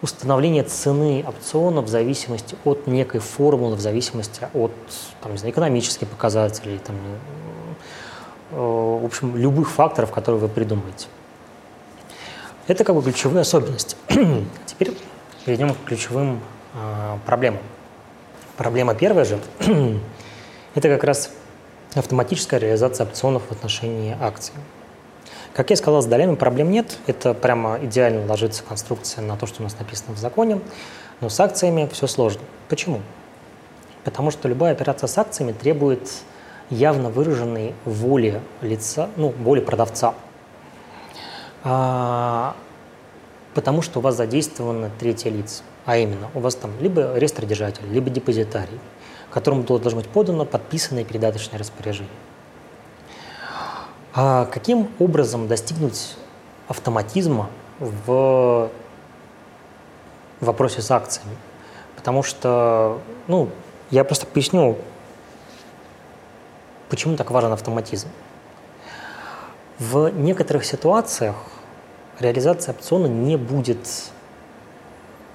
[0.00, 4.72] установление цены опциона в зависимости от некой формулы, в зависимости от
[5.20, 6.96] там, не знаю, экономических показателей, там,
[8.52, 11.08] э, в общем, любых факторов, которые вы придумаете.
[12.68, 13.96] Это как бы ключевые особенности.
[14.66, 14.96] Теперь
[15.44, 16.40] перейдем к ключевым
[16.74, 17.62] э, проблемам.
[18.56, 19.38] Проблема первая же–
[20.74, 21.30] это как раз
[21.94, 24.54] автоматическая реализация опционов в отношении акций.
[25.52, 26.98] Как я сказал, с долями проблем нет.
[27.06, 30.60] Это прямо идеально ложится конструкция на то, что у нас написано в законе.
[31.20, 32.42] Но с акциями все сложно.
[32.68, 33.00] Почему?
[34.04, 36.08] Потому что любая операция с акциями требует
[36.70, 40.14] явно выраженной воли лица, ну, воли продавца.
[41.64, 42.56] А,
[43.54, 45.62] потому что у вас задействованы третьи лица.
[45.84, 48.78] А именно, у вас там либо реестродержатель, либо депозитарий,
[49.30, 52.12] которому должно быть подано подписанное передаточное распоряжение.
[54.12, 56.16] А каким образом достигнуть
[56.68, 58.70] автоматизма в
[60.40, 61.36] вопросе с акциями?
[61.96, 63.50] Потому что, ну,
[63.90, 64.78] я просто поясню,
[66.88, 68.08] почему так важен автоматизм.
[69.78, 71.36] В некоторых ситуациях
[72.18, 73.78] реализация опциона не будет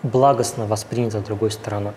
[0.03, 1.93] благостно воспринята другой стороной.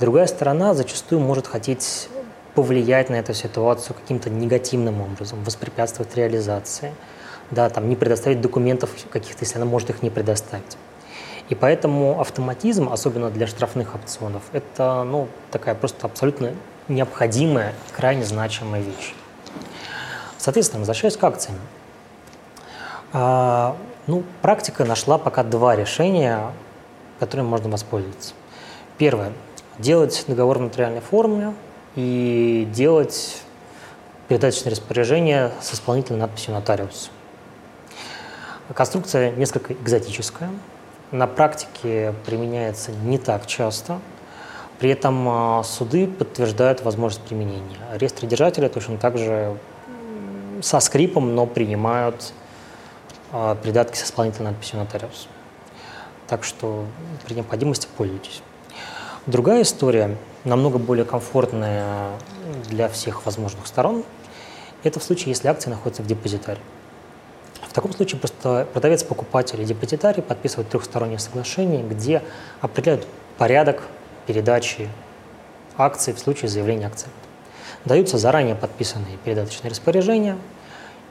[0.00, 2.08] Другая сторона зачастую может хотеть
[2.54, 6.92] повлиять на эту ситуацию каким-то негативным образом, воспрепятствовать реализации,
[7.50, 10.76] да, там, не предоставить документов каких-то, если она может их не предоставить.
[11.48, 16.52] И поэтому автоматизм, особенно для штрафных опционов, это ну, такая просто абсолютно
[16.88, 19.14] необходимая, крайне значимая вещь.
[20.36, 21.58] Соответственно, возвращаясь к акциям.
[23.12, 26.52] А, ну, практика нашла пока два решения,
[27.18, 28.34] которыми можно воспользоваться.
[28.98, 29.32] Первое.
[29.78, 31.54] Делать договор в нотариальной форме,
[31.98, 33.42] и делать
[34.28, 37.10] передаточное распоряжение с исполнительной надписью «Нотариус».
[38.72, 40.50] Конструкция несколько экзотическая,
[41.10, 43.98] на практике применяется не так часто,
[44.78, 47.78] при этом а, суды подтверждают возможность применения.
[47.94, 49.56] Реестродержатели точно так же
[50.62, 52.32] со скрипом, но принимают
[53.32, 55.26] а, придатки с исполнительной надписью «Нотариус».
[56.28, 56.84] Так что
[57.24, 58.42] при необходимости пользуйтесь.
[59.28, 62.12] Другая история– намного более комфортная
[62.70, 64.02] для всех возможных сторон.
[64.84, 66.60] Это в случае, если акция находится в депозитаре.
[67.60, 72.22] В таком случае просто продавец, покупатель и депозитарий подписывают трехстороннее соглашение, где
[72.62, 73.82] определяют порядок
[74.26, 74.88] передачи
[75.76, 77.10] акций в случае заявления акции.
[77.84, 80.38] Даются заранее подписанные передаточные распоряжения,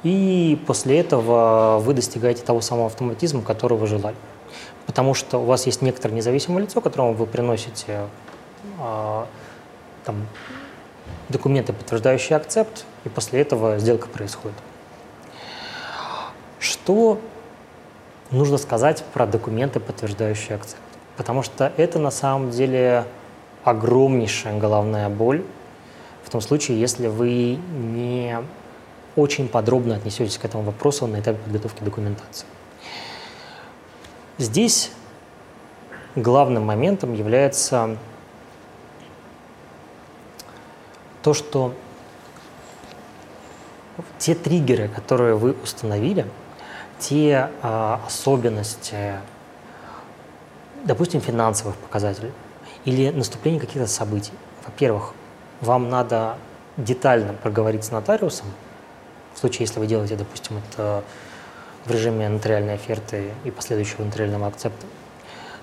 [0.02, 4.16] и после этого вы достигаете того самого автоматизма, который вы желали.
[4.88, 8.08] Потому что у вас есть некоторое независимое лицо, которому вы приносите
[8.80, 9.28] а,
[10.06, 10.26] там,
[11.30, 14.58] документы, подтверждающие акцепт, и после этого сделка происходит.
[16.60, 17.20] Что
[18.32, 20.82] нужно сказать про документы, подтверждающие акцепт?
[21.18, 23.06] Потому что это на самом деле
[23.64, 25.44] огромнейшая головная боль
[26.24, 28.38] в том случае, если вы не
[29.16, 32.46] очень подробно отнесетесь к этому вопросу на этапе подготовки документации.
[34.38, 34.92] Здесь
[36.16, 37.98] главным моментом является
[41.24, 41.74] то, что
[44.20, 46.26] те триггеры, которые вы установили,
[47.00, 49.14] те а, особенности,
[50.84, 52.32] допустим, финансовых показателей
[52.86, 54.34] или наступление каких-то событий.
[54.66, 55.14] Во-первых,
[55.62, 56.38] вам надо
[56.78, 58.48] детально проговорить с нотариусом,
[59.34, 61.04] в случае, если вы делаете, допустим, это
[61.88, 64.86] в режиме нотариальной оферты и последующего нотариального акцепта,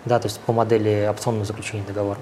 [0.05, 2.21] да, то есть по модели опционного заключения договора.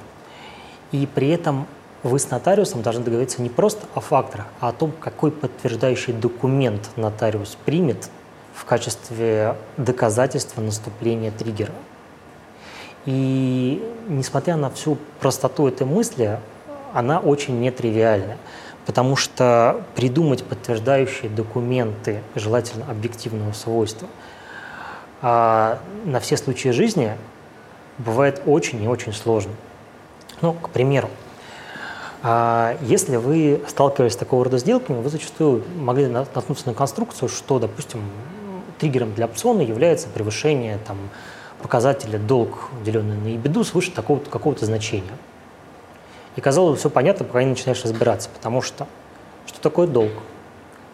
[0.91, 1.67] И при этом
[2.03, 6.91] вы с нотариусом должны договориться не просто о факторах, а о том, какой подтверждающий документ
[6.97, 8.11] нотариус примет
[8.55, 11.73] в качестве доказательства наступления триггера.
[13.07, 16.39] И несмотря на всю простоту этой мысли,
[16.93, 18.37] она очень нетривиальна,
[18.87, 24.09] потому что придумать подтверждающие документы, желательно объективного свойства,
[25.21, 27.17] а на все случаи жизни
[27.99, 29.53] бывает очень и очень сложно.
[30.41, 31.09] Ну, к примеру,
[32.23, 37.59] а если вы сталкивались с такого рода сделками, вы зачастую могли наткнуться на конструкцию, что,
[37.59, 38.01] допустим,
[38.79, 40.99] триггером для опциона является превышение там,
[41.61, 45.13] показателя долг, деленный на ебеду, свыше такого-то, какого-то значения.
[46.37, 48.87] И казалось, все понятно, пока не начинаешь разбираться, потому что
[49.47, 50.13] что такое долг?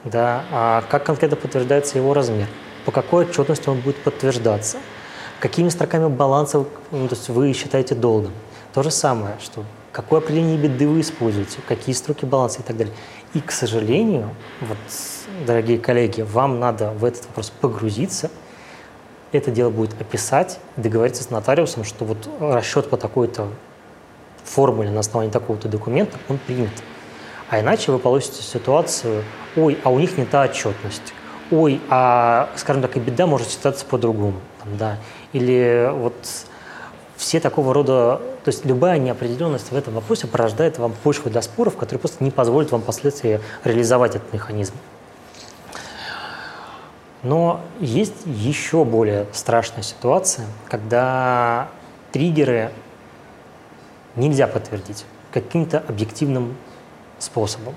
[0.04, 2.46] Да, а как конкретно подтверждается его размер?
[2.84, 4.78] По какой отчетности он будет подтверждаться?
[5.40, 8.32] Какими строками баланса ну, то есть вы считаете долгом?
[8.74, 12.94] То же самое, что какое определение беды вы используете, какие строки баланса и так далее.
[13.34, 14.78] И, к сожалению, вот,
[15.46, 18.30] дорогие коллеги, вам надо в этот вопрос погрузиться,
[19.32, 23.48] это дело будет описать, договориться с нотариусом, что вот расчет по такой-то
[24.48, 26.70] формуле на основании такого-то документа он принят.
[27.50, 29.24] А иначе вы получите ситуацию,
[29.56, 31.14] ой, а у них не та отчетность,
[31.50, 34.98] ой, а, скажем так, и беда может считаться по-другому, да,
[35.32, 36.14] или вот
[37.16, 41.76] все такого рода, то есть любая неопределенность в этом вопросе порождает вам почву для споров,
[41.76, 44.74] которые просто не позволят вам впоследствии реализовать этот механизм.
[47.22, 51.68] Но есть еще более страшная ситуация, когда
[52.12, 52.70] триггеры
[54.18, 56.56] нельзя подтвердить каким-то объективным
[57.18, 57.74] способом.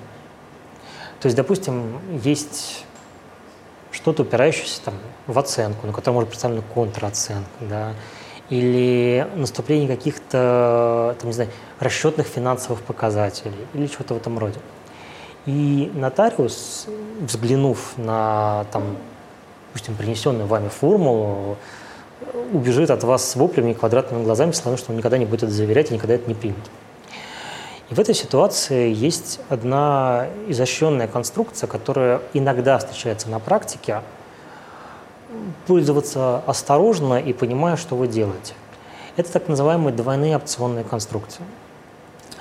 [1.19, 2.85] То есть, допустим, есть
[3.91, 4.95] что-то упирающееся там,
[5.27, 7.93] в оценку, на котором может представлена контроценка, да,
[8.49, 14.59] или наступление каких-то, там, не знаю, расчетных финансовых показателей или что-то в этом роде.
[15.45, 16.87] И нотариус,
[17.21, 18.97] взглянув на, там,
[19.67, 21.57] допустим, принесенную вами формулу,
[22.53, 25.51] убежит от вас с воплями и квадратными глазами, словами, что он никогда не будет это
[25.51, 26.69] заверять и никогда это не примет.
[27.89, 34.01] И в этой ситуации есть одна изощренная конструкция, которая иногда встречается на практике.
[35.67, 38.53] Пользоваться осторожно и понимая, что вы делаете.
[39.17, 41.43] Это так называемые двойные опционные конструкции.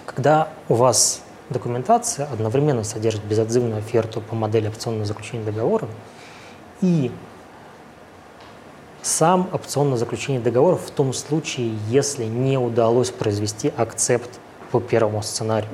[0.07, 5.89] Когда у вас документация одновременно содержит безотзывную оферту по модели опционного заключения договора
[6.81, 7.11] и
[9.03, 14.41] сам опционное заключение договора в том случае, если не удалось произвести акцепт
[14.71, 15.71] по первому сценарию,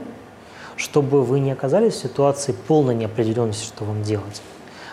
[0.77, 4.43] чтобы вы не оказались в ситуации полной неопределенности, что вам делать,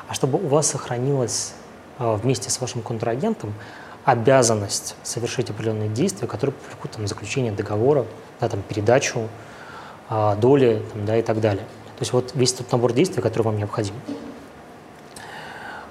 [0.07, 1.53] а чтобы у вас сохранилась
[1.99, 3.53] а, вместе с вашим контрагентом
[4.05, 8.05] обязанность совершить определенные действия, которые привлекут там, заключение договора,
[8.41, 9.29] да, там, передачу
[10.09, 11.63] а, доли там, да, и так далее.
[11.63, 13.93] То есть вот весь тот набор действий, который вам необходим.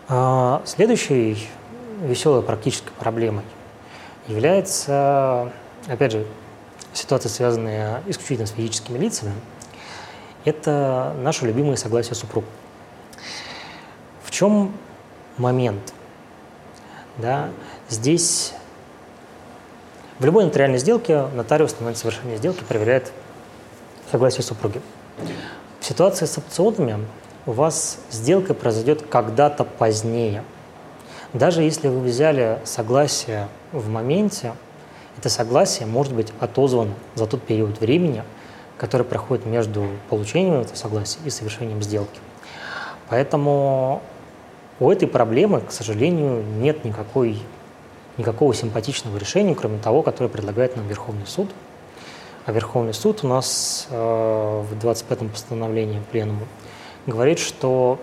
[0.09, 1.49] А, следующей
[2.03, 3.45] веселой практической проблемой
[4.29, 5.53] является,
[5.87, 6.27] опять же,
[6.93, 9.33] ситуации, связанные исключительно с физическими лицами,
[10.45, 12.45] это наше любимое согласие супруг.
[14.25, 14.73] В чем
[15.37, 15.93] момент?
[17.19, 17.51] Да,
[17.89, 18.55] здесь
[20.19, 23.13] в любой нотариальной сделке нотариус на момент совершения сделки проверяет
[24.11, 24.81] согласие супруги.
[25.81, 27.07] В ситуации с опционами
[27.47, 30.45] у вас сделка произойдет когда-то позднее.
[31.33, 34.53] Даже если вы взяли согласие в моменте,
[35.17, 38.23] это согласие может быть отозвано за тот период времени,
[38.77, 42.21] который проходит между получением этого согласия и совершением сделки.
[43.09, 44.03] Поэтому
[44.79, 47.39] у этой проблемы, к сожалению, нет никакой,
[48.19, 51.49] никакого симпатичного решения, кроме того, которое предлагает нам Верховный суд.
[52.45, 56.47] А Верховный суд у нас э, в 25-м постановлении Пленума
[57.07, 57.99] говорит, что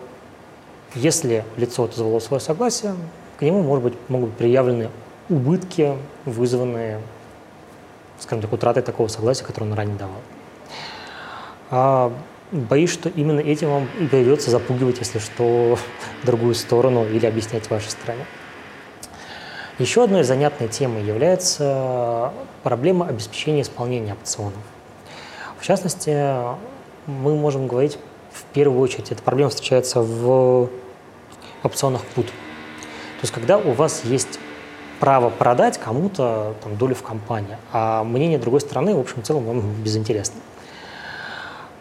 [0.96, 2.96] если лицо отозвало свое согласие,
[3.40, 4.90] к нему может быть, могут быть предъявлены
[5.30, 7.00] убытки, вызванные,
[8.20, 10.18] скажем так, утратой такого согласия, которое он ранее давал.
[11.72, 12.12] А
[12.52, 15.78] боюсь, что именно этим вам и придется запугивать, если что,
[16.24, 18.26] другую сторону или объяснять вашей стране.
[19.78, 22.34] Еще одной занятной темой является
[22.64, 24.60] проблема обеспечения исполнения опционов.
[25.58, 26.12] В частности,
[27.06, 27.98] мы можем говорить
[28.34, 30.70] в первую очередь, эта проблема встречается в
[31.64, 32.28] опционах PUT.
[33.20, 34.40] То есть, когда у вас есть
[35.02, 39.44] право продать кому-то там, долю в компании, а мнение другой стороны, в общем, в целом
[39.44, 40.40] вам безинтересно.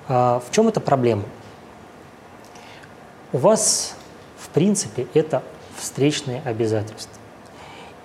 [0.09, 1.22] А, в чем эта проблема?
[3.32, 3.95] У вас,
[4.36, 5.45] в принципе, это
[5.76, 7.14] встречные обязательства.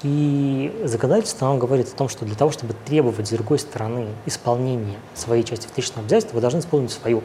[0.03, 4.97] И законодательство нам говорит о том, что для того, чтобы требовать с другой стороны исполнения
[5.15, 7.23] своей части встречного обязательства, вы должны исполнить свою.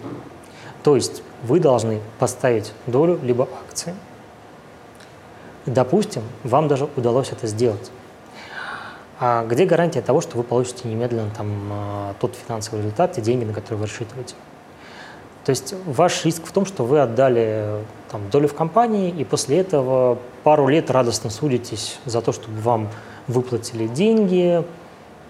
[0.84, 3.94] То есть вы должны поставить долю либо акции–
[5.68, 7.90] Допустим, вам даже удалось это сделать.
[9.20, 13.44] А где гарантия того, что вы получите немедленно там, а, тот финансовый результат, те деньги,
[13.44, 14.34] на которые вы рассчитываете?
[15.44, 19.58] То есть ваш риск в том, что вы отдали там, долю в компании, и после
[19.58, 22.88] этого пару лет радостно судитесь за то, чтобы вам
[23.26, 24.62] выплатили деньги,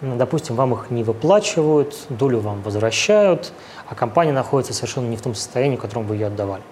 [0.00, 3.52] допустим, вам их не выплачивают, долю вам возвращают,
[3.88, 6.62] а компания находится совершенно не в том состоянии, в котором вы ее отдавали.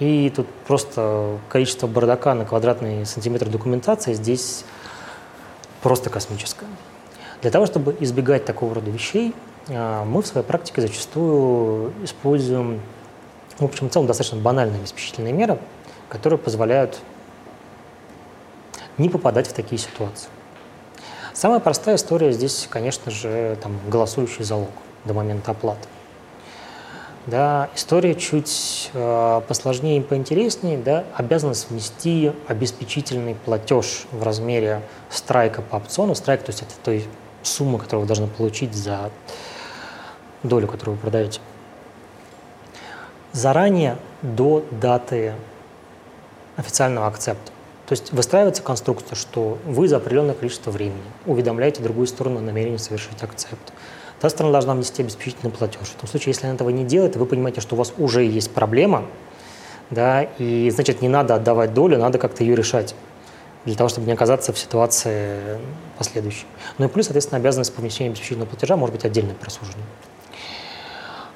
[0.00, 4.64] И тут просто количество бардака на квадратный сантиметр документации здесь
[5.82, 6.66] просто космическое.
[7.42, 9.34] Для того, чтобы избегать такого рода вещей,
[9.68, 12.80] а, мы в своей практике зачастую используем,
[13.58, 15.58] в общем, в целом достаточно банальные обеспечительные меры,
[16.08, 16.98] которые позволяют
[18.98, 20.28] не попадать в такие ситуации.
[21.32, 24.70] Самая простая история здесь, конечно же, там, голосующий залог
[25.04, 25.88] до момента оплаты.
[27.26, 30.76] Да, история чуть э, посложнее и поинтереснее.
[30.76, 36.14] Да, обязанность внести обеспечительный платеж в размере страйка по опциону.
[36.14, 37.06] Страйк, то есть это той
[37.42, 39.10] суммы, которую вы должны получить за
[40.42, 41.40] долю, которую вы продаете.
[43.32, 45.34] Заранее до даты
[46.56, 47.52] официального акцепта.
[47.86, 52.76] То есть выстраивается конструкция, что вы за определенное количество времени уведомляете другую сторону о намерении
[52.76, 53.72] совершить акцепт.
[54.24, 55.86] Та сторона должна внести обеспечительный платеж.
[55.86, 58.50] В том случае, если она этого не делает, вы понимаете, что у вас уже есть
[58.52, 59.04] проблема,
[59.90, 62.94] да, и значит не надо отдавать долю, надо как-то ее решать
[63.66, 65.58] для того, чтобы не оказаться в ситуации
[65.98, 66.46] последующей.
[66.78, 69.84] Ну и плюс, соответственно, обязанность по внесению обеспечительного платежа может быть отдельно просужена.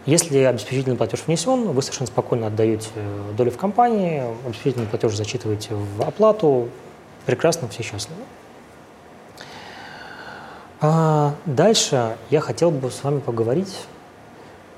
[0.06, 2.88] Если обеспечительный платеж внесен, вы совершенно спокойно отдаете
[3.36, 6.70] долю в компании, обеспечительный платеж зачитываете в оплату,
[7.26, 8.22] прекрасно, все счастливы.
[10.80, 13.86] А дальше я хотел бы с вами поговорить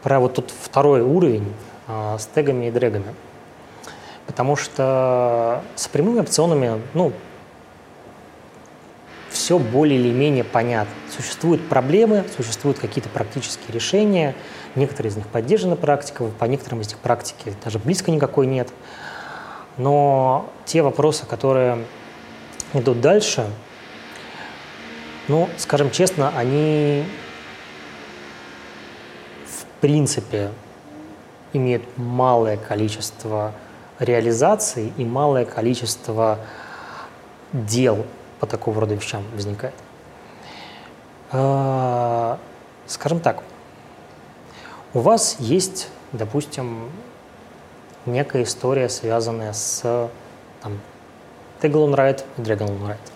[0.03, 1.53] про вот тут второй уровень
[1.87, 3.15] а, с тегами и дрэгами.
[4.27, 7.13] Потому что с прямыми опционами, ну,
[9.29, 10.95] все более или менее понятно.
[11.15, 14.35] Существуют проблемы, существуют какие-то практические решения,
[14.77, 18.69] некоторые из них поддержаны практикой, по некоторым из них практики даже близко никакой нет.
[19.77, 21.85] Но те вопросы, которые
[22.73, 23.47] идут дальше,
[25.29, 27.05] ну, скажем честно, они
[29.47, 30.51] в принципе
[31.53, 33.53] имеют малое количество
[33.99, 36.39] реализаций и малое количество
[37.53, 38.07] дел
[38.39, 39.75] по такого рода вещам возникает.
[41.33, 42.39] А,
[42.87, 43.43] скажем так,
[44.95, 46.91] у вас есть, допустим,
[48.07, 50.11] некая история, связанная с
[50.63, 50.81] там,
[51.61, 53.10] Write и Dragon Write.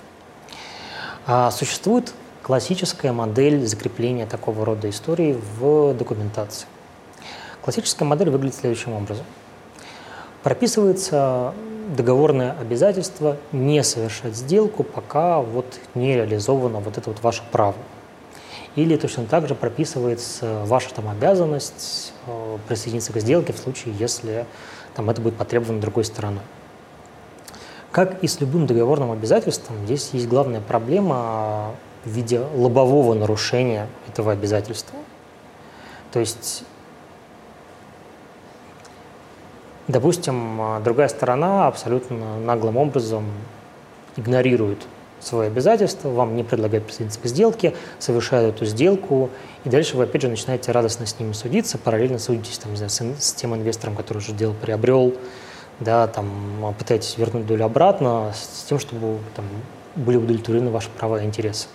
[1.27, 2.13] А существует
[2.43, 6.67] классическая модель закрепления такого рода истории в документации.
[7.63, 9.25] Классическая модель выглядит следующим образом.
[10.43, 11.55] Прописывается
[11.97, 17.77] договорное обязательство не совершать сделку, пока вот не реализовано вот это вот ваше право.
[18.77, 24.47] Или точно так же прописывается ваша там обязанность э, присоединиться к сделке в случае, если
[24.95, 26.43] там, это будет потребовано другой стороной.
[27.95, 34.33] Как и с любым договорным обязательством, здесь есть главная проблема в виде лобового нарушения этого
[34.33, 34.99] обязательства.
[36.11, 36.65] То есть
[39.87, 43.27] Допустим, другая сторона абсолютно наглым образом
[44.17, 44.79] игнорирует
[45.21, 49.29] свои обязательства, вам не предлагает присоединиться к сделке, совершает эту сделку,
[49.65, 53.01] и дальше вы, опять же, начинаете радостно с ними судиться, параллельно судитесь там, знаю, с,
[53.19, 55.15] с тем инвестором, который уже дело приобрел,
[55.81, 59.45] да, там, пытаетесь вернуть долю обратно с тем, чтобы там,
[59.97, 61.69] были удовлетворены ваши права и интересы.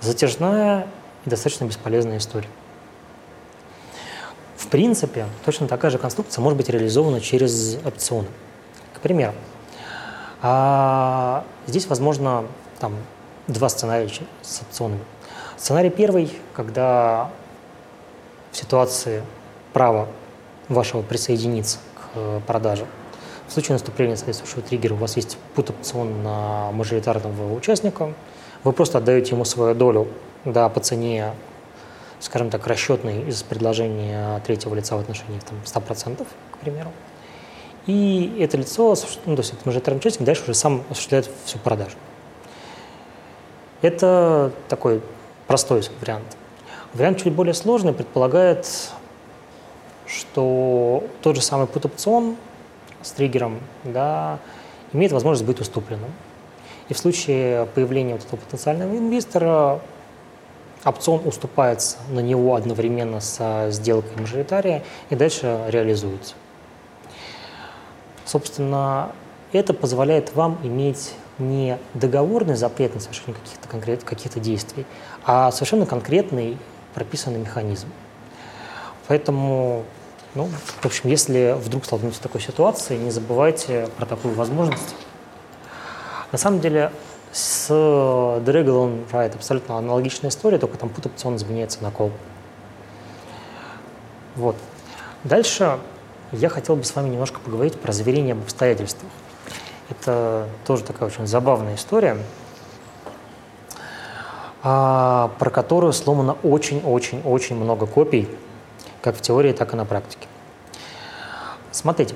[0.00, 0.86] Затяжная
[1.24, 2.48] и достаточно бесполезная история.
[4.56, 8.28] В принципе, точно такая же конструкция может быть реализована через опционы.
[8.94, 9.34] К примеру,
[10.42, 12.44] а здесь возможно
[12.78, 12.94] там,
[13.46, 14.10] два сценария
[14.42, 15.00] с опционами.
[15.56, 17.30] Сценарий первый, когда
[18.52, 19.22] в ситуации
[19.72, 20.08] права
[20.68, 21.78] вашего присоединиться
[22.12, 22.86] к продаже,
[23.46, 28.12] в случае наступления соответствующего триггера у вас есть put опцион на мажоритарного участника,
[28.64, 30.08] вы просто отдаете ему свою долю
[30.44, 31.32] да, по цене
[32.20, 36.92] скажем так, расчетный из предложения третьего лица в отношении там, 100%, к примеру.
[37.86, 38.94] И это лицо,
[39.24, 41.96] ну, то есть это мажоритарный участник, дальше уже сам осуществляет всю продажу.
[43.80, 45.00] Это такой
[45.46, 46.36] простой вариант.
[46.92, 48.90] Вариант чуть более сложный предполагает,
[50.08, 52.36] что тот же самый пут-опцион
[53.02, 54.38] с триггером да,
[54.92, 56.10] имеет возможность быть уступленным.
[56.88, 59.80] И в случае появления вот этого потенциального инвестора
[60.84, 66.34] опцион уступается на него одновременно со сделкой мажоритария и дальше реализуется.
[68.24, 69.12] Собственно,
[69.52, 74.84] это позволяет вам иметь не договорный запрет на совершение каких-то конкретных каких действий,
[75.24, 76.58] а совершенно конкретный
[76.94, 77.88] прописанный механизм.
[79.06, 79.84] Поэтому,
[80.38, 80.48] ну,
[80.82, 84.94] в общем, если вдруг столкнетесь с такой ситуацией, не забывайте про такую возможность.
[86.30, 86.92] На самом деле,
[87.32, 92.12] с Draggle Ride абсолютно аналогичная история, только там put опцион изменяется на call.
[94.36, 94.54] Вот.
[95.24, 95.80] Дальше
[96.30, 99.10] я хотел бы с вами немножко поговорить про заверение об обстоятельствах.
[99.90, 102.16] Это тоже такая очень забавная история,
[104.62, 108.28] а, про которую сломано очень-очень-очень много копий,
[109.08, 110.28] как в теории, так и на практике.
[111.70, 112.14] Смотрите.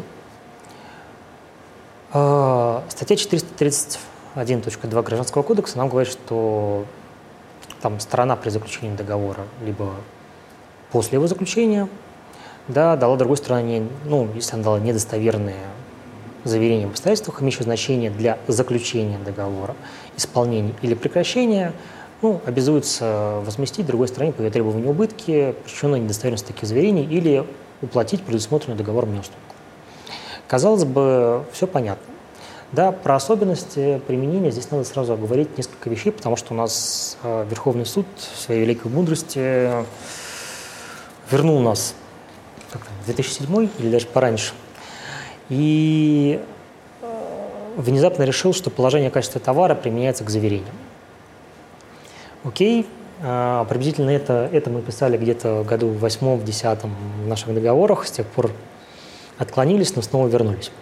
[2.12, 3.98] А, статья 430
[4.34, 6.84] 1.2 Гражданского кодекса нам говорит, что
[7.80, 9.94] там сторона при заключении договора, либо
[10.90, 11.88] после его заключения,
[12.68, 15.64] да, дала другой стороне, ну, если она дала недостоверные
[16.44, 19.76] заверения об обстоятельствах, имеющие значение для заключения договора,
[20.18, 21.72] исполнения или прекращения,
[22.22, 27.44] ну, обязуется возместить другой стороне по ее требованию убытки, причиненные недостоверность таких заверений, или
[27.82, 29.54] уплатить предусмотренную договором неуступку.
[30.46, 32.04] Казалось бы, все понятно.
[32.70, 37.46] Да, про особенности применения здесь надо сразу оговорить несколько вещей, потому что у нас э,
[37.50, 39.70] Верховный суд в своей великой мудрости
[41.30, 41.94] вернул нас
[42.72, 44.54] в 2007 или даже пораньше.
[45.50, 46.40] И
[47.02, 47.06] э,
[47.76, 50.74] внезапно решил, что положение качества товара применяется к заверениям.
[52.44, 52.88] Окей,
[53.20, 58.04] э, приблизительно это, это мы писали где-то в году в восьмом, десятом в наших договорах,
[58.04, 58.50] с тех пор
[59.38, 60.72] отклонились, но снова вернулись.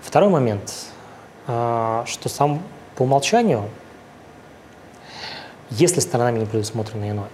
[0.00, 0.72] Второй момент,
[1.48, 2.62] э, что сам
[2.94, 3.68] по умолчанию,
[5.70, 7.28] если сторонами не предусмотрено иное,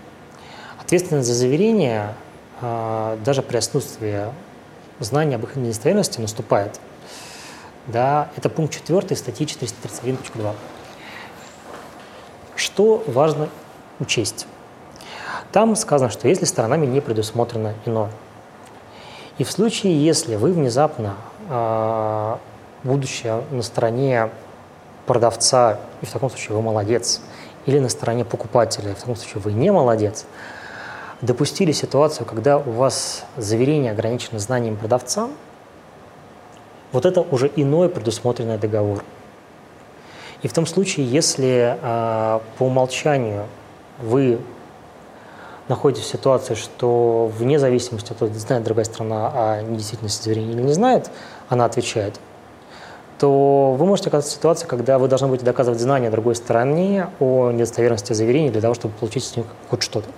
[0.81, 2.15] ответственность за заверение
[2.63, 4.25] даже при отсутствии
[4.99, 6.81] знание об их недостоверности наступает.
[7.87, 10.55] Да, это пункт 4 статьи 431.2.
[12.57, 13.51] Что важно
[14.01, 14.47] учесть?
[15.53, 18.11] Там сказано, что если сторонами не предусмотрено иное.
[19.39, 21.15] И в случае, если вы внезапно,
[21.51, 22.37] э,
[22.83, 24.31] будучи на стороне
[25.07, 27.21] продавца, и в таком случае вы молодец,
[27.67, 30.25] или на стороне покупателя, и в таком случае вы не молодец,
[31.21, 35.29] допустили ситуацию, когда у вас заверение ограничено знанием продавца,
[36.93, 39.05] вот это уже иной предусмотренный договор.
[40.47, 43.49] И в том случае, если э, по умолчанию
[43.99, 44.39] вы
[45.67, 50.63] находитесь в ситуации, что вне зависимости от того, знает другая страна о недействительности заверения или
[50.63, 51.11] не знает,
[51.49, 52.21] она отвечает,
[53.19, 57.51] то вы можете оказаться в ситуации, когда вы должны будете доказывать знания другой стороне о
[57.51, 60.09] недостоверности заверения для того, чтобы получить с них хоть что-то.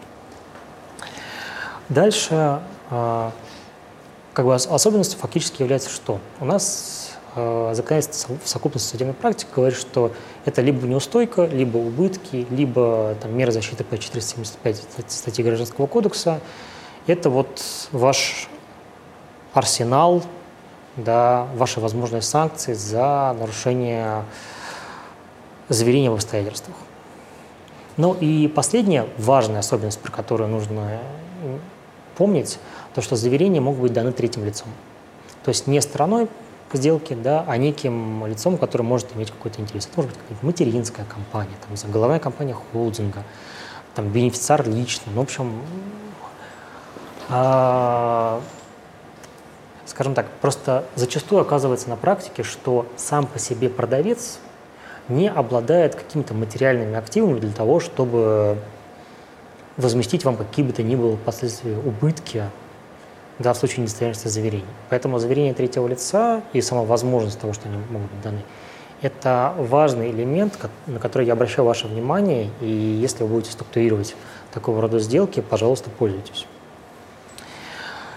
[1.88, 2.60] Дальше
[2.90, 3.32] а,
[4.34, 6.18] как бы особенностью фактически является что?
[6.38, 7.07] У нас
[7.74, 10.12] законодательство в совокупности судебной практики говорит, что
[10.44, 16.40] это либо неустойка, либо убытки, либо там, меры защиты по 475 статьи Гражданского кодекса.
[17.06, 17.62] Это вот
[17.92, 18.48] ваш
[19.54, 20.22] арсенал,
[20.96, 24.24] да, ваши возможные санкции за нарушение
[25.68, 26.76] заверения в обстоятельствах.
[27.96, 31.00] Ну и последняя важная особенность, про которую нужно
[32.16, 32.58] помнить,
[32.94, 34.68] то, что заверения могут быть даны третьим лицом.
[35.44, 36.28] То есть не стороной
[36.70, 39.86] к сделке, да, а неким лицом, которое может иметь какой-то интерес.
[39.86, 43.24] Это может быть какая-то материнская компания, там, не головная компания холдинга,
[43.94, 45.10] там, бенефициар лично.
[45.14, 45.52] Ну, в общем,
[47.30, 48.40] а,
[49.86, 54.38] скажем так, просто зачастую оказывается на практике, что сам по себе продавец
[55.08, 58.58] не обладает какими-то материальными активами для того, чтобы
[59.78, 62.44] возместить вам какие бы то ни было последствия убытки
[63.38, 64.64] да, в случае недостоверности заверений.
[64.90, 68.42] Поэтому заверение третьего лица и сама возможность того, что они могут быть даны,
[69.00, 74.16] это важный элемент, на который я обращаю ваше внимание, и если вы будете структурировать
[74.52, 76.46] такого рода сделки, пожалуйста, пользуйтесь.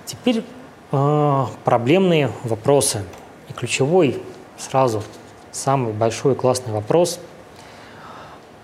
[0.05, 0.43] Теперь
[0.91, 3.03] э, проблемные вопросы.
[3.47, 4.21] И ключевой
[4.57, 5.03] сразу
[5.51, 7.19] самый большой классный вопрос,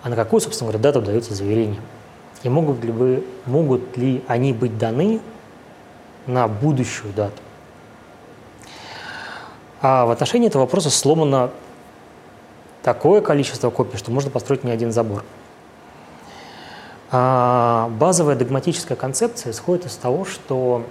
[0.01, 1.81] а на какую, собственно говоря, дату дается заверение?
[2.43, 5.19] И могут ли, вы, могут ли они быть даны
[6.27, 7.41] на будущую дату?
[9.81, 11.51] А в отношении этого вопроса сломано
[12.83, 15.23] такое количество копий, что можно построить не один забор.
[17.09, 20.85] А базовая догматическая концепция исходит из того, что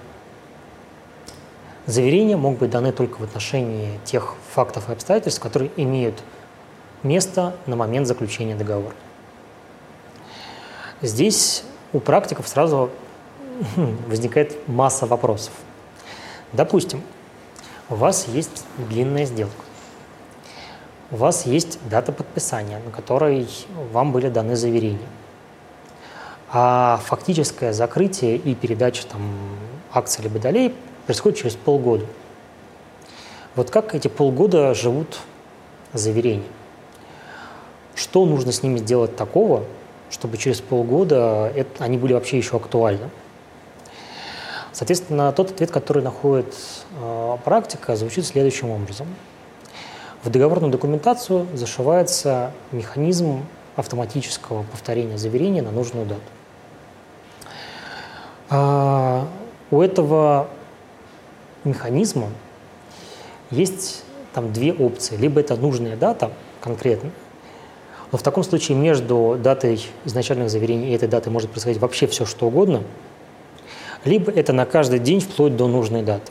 [1.87, 6.23] заверения могут быть даны только в отношении тех фактов и обстоятельств, которые имеют
[7.03, 8.95] место на момент заключения договора.
[11.03, 12.91] Здесь у практиков сразу
[14.07, 15.53] возникает масса вопросов.
[16.53, 17.03] Допустим,
[17.89, 19.63] у вас есть длинная сделка.
[21.11, 23.49] У вас есть дата подписания, на которой
[23.93, 25.07] вам были даны заверения.
[26.53, 29.21] А фактическое закрытие и передача там,
[29.93, 30.75] акций либо долей
[31.07, 32.07] происходит через полгода.
[33.55, 35.21] Вот как эти полгода живут
[35.93, 36.43] заверения?
[37.95, 39.65] Что нужно с ними сделать такого,
[40.11, 43.11] чтобы через полгода это, они были вообще еще актуальны.
[44.77, 46.55] Соответственно, тот ответ, который находит
[47.01, 49.07] э, практика, звучит следующим образом.
[50.23, 56.21] В договорную документацию зашивается механизм автоматического повторения заверения на нужную дату.
[58.51, 59.27] А,
[59.71, 60.49] у этого
[61.65, 62.29] механизма
[63.51, 64.05] есть
[64.35, 65.17] там две опции.
[65.17, 67.13] Либо это нужная дата конкретно,
[68.13, 72.27] но в таком случае между датой изначальных заверений и этой датой может происходить вообще все,
[72.27, 72.83] что угодно.
[74.07, 76.31] Либо это на каждый день вплоть до нужной даты.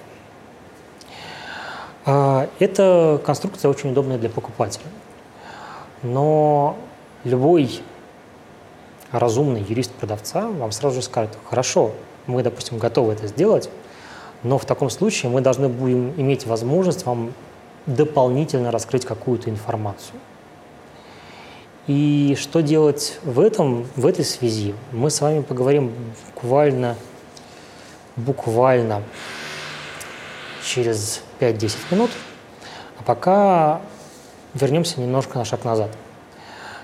[2.06, 4.86] А, эта конструкция очень удобная для покупателя.
[6.02, 6.78] Но
[7.26, 7.82] любой
[9.12, 11.92] разумный юрист продавца вам сразу же скажет, хорошо,
[12.28, 13.70] мы, допустим, готовы это сделать,
[14.44, 17.34] но в таком случае мы должны будем иметь возможность вам
[17.86, 20.20] дополнительно раскрыть какую-то информацию.
[21.88, 25.92] И что делать в этом, в этой связи, мы с вами поговорим
[26.34, 26.96] буквально,
[28.16, 29.04] буквально
[30.64, 32.12] через 5-10 минут.
[33.00, 33.82] А пока
[34.54, 35.92] вернемся немножко на шаг назад.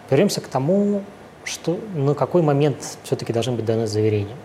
[0.10, 1.04] Вернемся к тому,
[1.44, 4.36] что, на какой момент все-таки должны быть даны заверения.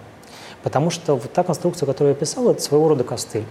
[0.62, 3.44] Потому что вот та конструкция, которую я писал, это своего рода костыль.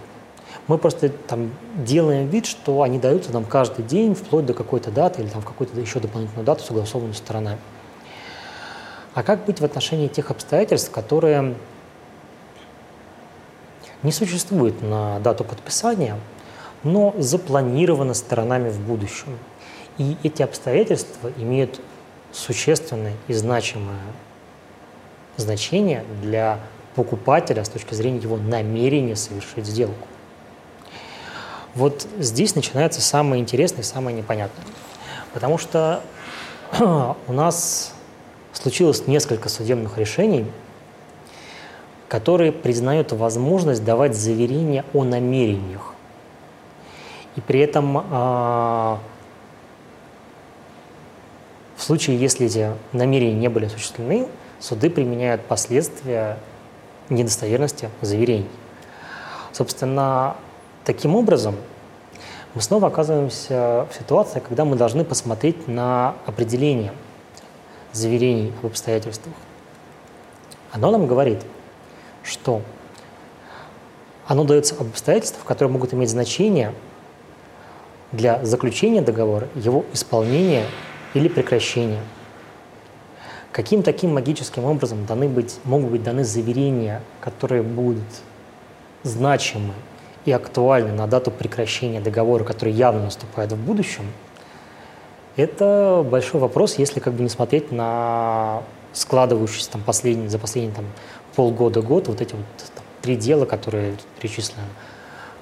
[0.66, 5.22] Мы просто там делаем вид, что они даются нам каждый день, вплоть до какой-то даты
[5.22, 7.58] или там в какую-то еще дополнительную дату, согласованную сторонами.
[9.14, 11.54] А как быть в отношении тех обстоятельств, которые
[14.06, 16.16] не существуют на дату подписания,
[16.84, 19.36] но запланированы сторонами в будущем?
[19.98, 21.80] И эти обстоятельства имеют
[22.32, 23.98] существенное и значимое
[25.36, 26.60] значение для
[26.94, 30.06] покупателя с точки зрения его намерения совершить сделку.
[31.74, 34.64] Вот здесь начинается самое интересное и самое непонятное.
[35.34, 36.00] Потому что
[36.80, 37.92] у нас
[38.52, 40.46] случилось несколько судебных решений,
[42.16, 45.92] которые признают возможность давать заверения о намерениях.
[47.36, 48.98] И при этом а,
[51.76, 54.28] в случае, если эти намерения не были осуществлены,
[54.60, 56.38] суды применяют последствия
[57.10, 58.48] недостоверности заверений.
[59.52, 60.36] Собственно,
[60.86, 61.56] Таким образом,
[62.54, 66.92] мы снова оказываемся в ситуации, когда мы должны посмотреть на определение
[67.92, 69.34] заверений об обстоятельствах.
[70.70, 71.40] Оно нам говорит,
[72.26, 72.62] что
[74.26, 76.74] оно дается об обстоятельствах, которые могут иметь значение
[78.12, 80.64] для заключения договора, его исполнения
[81.14, 82.02] или прекращения.
[83.52, 88.02] Каким таким магическим образом даны быть, могут быть даны заверения, которые будут
[89.02, 89.72] значимы
[90.24, 94.04] и актуальны на дату прекращения договора, который явно наступает в будущем,
[95.36, 98.62] это большой вопрос, если как бы не смотреть на
[98.92, 100.86] складывающиеся там последние, за последние там,
[101.36, 104.66] полгода-год вот эти вот там, три дела, которые перечислены,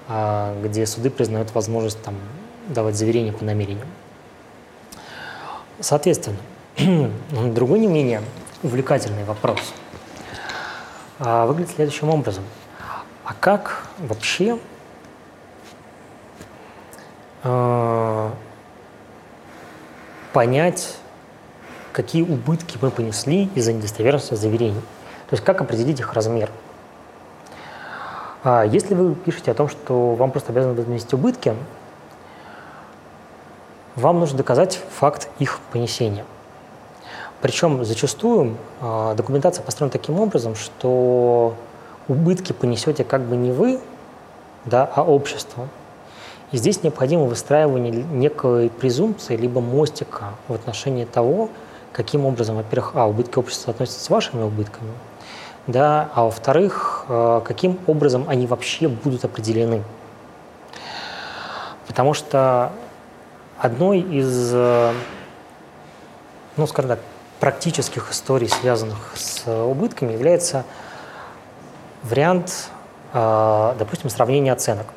[0.08, 2.16] а, где суды признают возможность там,
[2.68, 3.88] давать заверения по намерениям.
[5.80, 6.36] Соответственно,
[7.54, 8.22] другой не менее
[8.62, 9.60] увлекательный вопрос
[11.18, 12.44] а, выглядит следующим образом.
[13.24, 14.58] А как вообще
[17.44, 18.30] Э,
[20.32, 20.96] понять,
[21.92, 24.80] какие убытки мы понесли из-за недостоверности заверений.
[25.34, 26.48] То есть как определить их размер.
[28.44, 31.56] А если вы пишете о том, что вам просто обязаны возместить убытки,
[33.96, 36.24] вам нужно доказать факт их понесения.
[37.40, 41.56] Причем зачастую э, документация построена таким образом, что
[42.06, 43.80] убытки понесете как бы не вы,
[44.64, 45.66] да, а общество.
[46.52, 51.48] И здесь необходимо выстраивание некой презумпции, либо мостика в отношении того,
[51.92, 54.92] каким образом, во-первых, а, убытки общества относятся с вашими убытками,
[55.66, 59.82] да, а во-вторых, э, каким образом они вообще будут определены.
[61.86, 62.72] Потому что
[63.58, 64.92] одной из, э,
[66.56, 67.00] ну, скажем так,
[67.40, 70.64] практических историй, связанных с убытками, является
[72.02, 72.68] вариант,
[73.12, 74.86] э, допустим, сравнения оценок–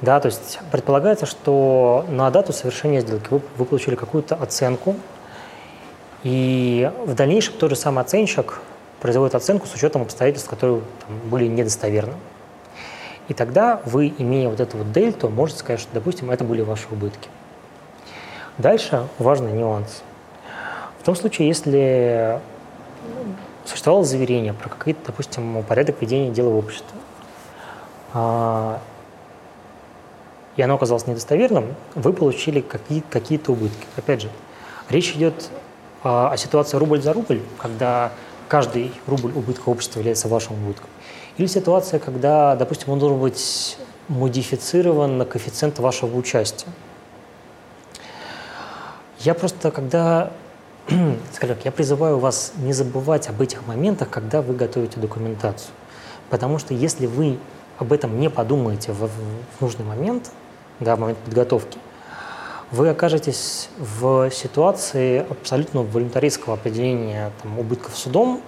[0.00, 4.96] да, то есть предполагается, что на дату совершения сделки вы, вы получили какую-то оценку,
[6.22, 8.60] и в дальнейшем тот же самый оценщик
[9.00, 12.14] производит оценку с учетом обстоятельств, которые там, были недостоверны.
[13.28, 16.86] И тогда вы, имея вот эту вот дельту, можете сказать, что, допустим, это были ваши
[16.90, 17.28] убытки.
[18.58, 20.02] Дальше важный нюанс.
[21.00, 22.40] В том случае, если
[23.64, 26.98] существовало заверение про какой-то, допустим, порядок ведения дела в обществе,
[28.12, 28.80] а,
[30.56, 33.86] и оно оказалось недостоверным, вы получили какие- какие-то убытки.
[33.96, 34.28] Опять же,
[34.88, 35.48] речь идет
[36.02, 38.12] о, о ситуации рубль за рубль, когда
[38.50, 40.90] каждый рубль убытка общества является вашим убытком.
[41.38, 43.78] Или ситуация, когда, допустим, он должен быть
[44.08, 46.66] модифицирован на коэффициент вашего участия.
[49.20, 50.32] Я просто, когда,
[51.32, 55.70] скажем так, я призываю вас не забывать об этих моментах, когда вы готовите документацию.
[56.28, 57.38] Потому что если вы
[57.78, 60.32] об этом не подумаете в, в нужный момент,
[60.80, 61.78] да, в момент подготовки,
[62.70, 68.42] вы окажетесь в ситуации абсолютно волюнтаристского определения там, убытков судом,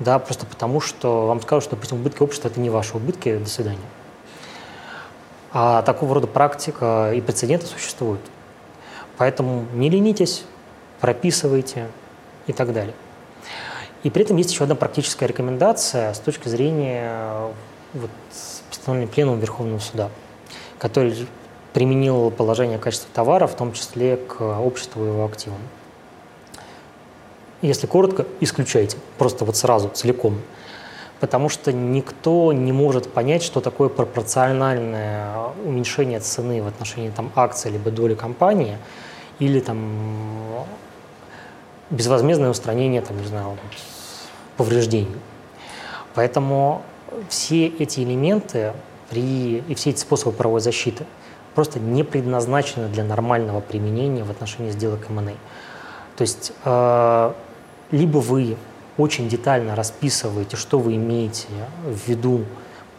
[0.00, 3.48] да, просто потому что вам скажут, что, допустим, убытки общества– это не ваши убытки, до
[3.48, 3.78] свидания.
[5.52, 8.20] А такого рода практика и прецеденты существуют.
[9.18, 10.44] Поэтому не ленитесь,
[11.00, 11.86] прописывайте
[12.48, 12.94] и так далее.
[14.02, 17.52] И при этом есть еще одна практическая рекомендация с точки зрения
[17.94, 18.10] вот,
[18.68, 20.10] постановления Пленума Верховного Суда,
[20.78, 21.26] который
[21.74, 25.58] применил положение качества товара, в том числе к обществу и его активам.
[27.60, 30.40] Если коротко, исключайте, просто вот сразу, целиком.
[31.18, 37.70] Потому что никто не может понять, что такое пропорциональное уменьшение цены в отношении там, акций
[37.70, 38.78] либо доли компании
[39.38, 40.66] или там
[41.90, 43.58] безвозмездное устранение там, не знаю,
[44.56, 45.16] повреждений.
[46.14, 46.82] Поэтому
[47.28, 48.74] все эти элементы
[49.10, 51.04] при, и все эти способы правовой защиты
[51.54, 55.34] просто не предназначены для нормального применения в отношении сделок M&A.
[56.16, 57.32] То есть э,
[57.90, 58.56] либо вы
[58.96, 61.48] очень детально расписываете, что вы имеете
[61.84, 62.44] в виду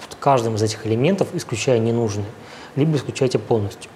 [0.01, 2.28] под каждым из этих элементов, исключая ненужные,
[2.76, 3.89] либо исключаете полностью.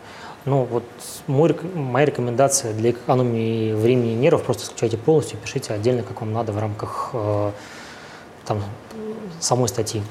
[0.46, 0.84] Ну, вот
[1.28, 6.32] мой, моя рекомендация для экономии времени и нервов просто исключайте полностью, пишите отдельно, как вам
[6.32, 7.52] надо в рамках э,
[8.46, 8.64] там,
[9.42, 10.02] самой статьи.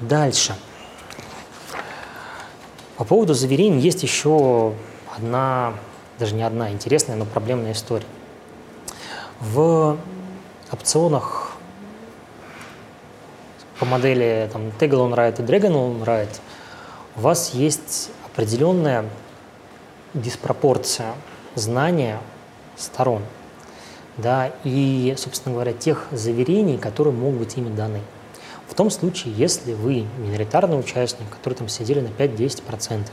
[0.00, 0.54] Дальше.
[3.00, 4.74] По поводу заверений есть еще
[5.16, 5.72] одна,
[6.18, 8.04] даже не одна интересная, но проблемная история.
[9.40, 9.96] В
[10.70, 11.52] опционах
[13.78, 16.40] по модели там, on Write и Dragon on Write
[17.16, 19.06] у вас есть определенная
[20.12, 21.14] диспропорция
[21.54, 22.20] знания
[22.76, 23.22] сторон
[24.18, 28.02] да, и, собственно говоря, тех заверений, которые могут быть ими даны.
[28.70, 33.08] В том случае, если вы миноритарный участник, который там сидели на 5-10%,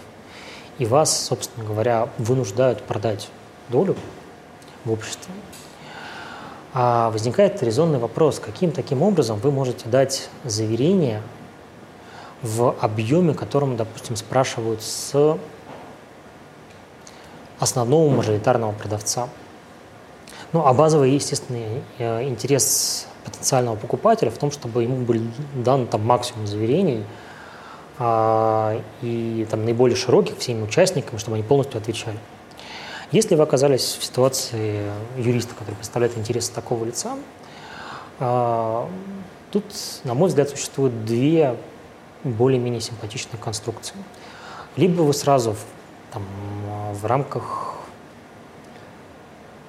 [0.78, 3.30] и вас, собственно говоря, вынуждают продать
[3.70, 3.96] долю
[4.86, 5.34] в обществе,
[6.76, 11.24] а возникает резонный вопрос, каким таким образом вы можете дать заверение
[12.44, 15.40] в объеме, которым, допустим, спрашивают с
[17.58, 19.28] основного мажоритарного продавца.
[20.54, 25.22] Ну, а базовый, естественный э, интерес потенциального покупателя в том, чтобы ему был
[25.56, 27.04] дан там максимум заверений
[28.00, 32.18] а, и там наиболее широких всеми участникам, чтобы они полностью отвечали.
[33.12, 34.82] Если вы оказались в ситуации
[35.18, 37.18] юриста, который представляет интересы такого лица,
[38.20, 38.90] а,
[39.52, 39.66] тут,
[40.06, 41.58] на мой взгляд, существуют две
[42.24, 43.96] более-менее симпатичные конструкции.
[44.78, 45.60] Либо вы сразу в,
[46.14, 46.24] там,
[46.94, 47.76] в рамках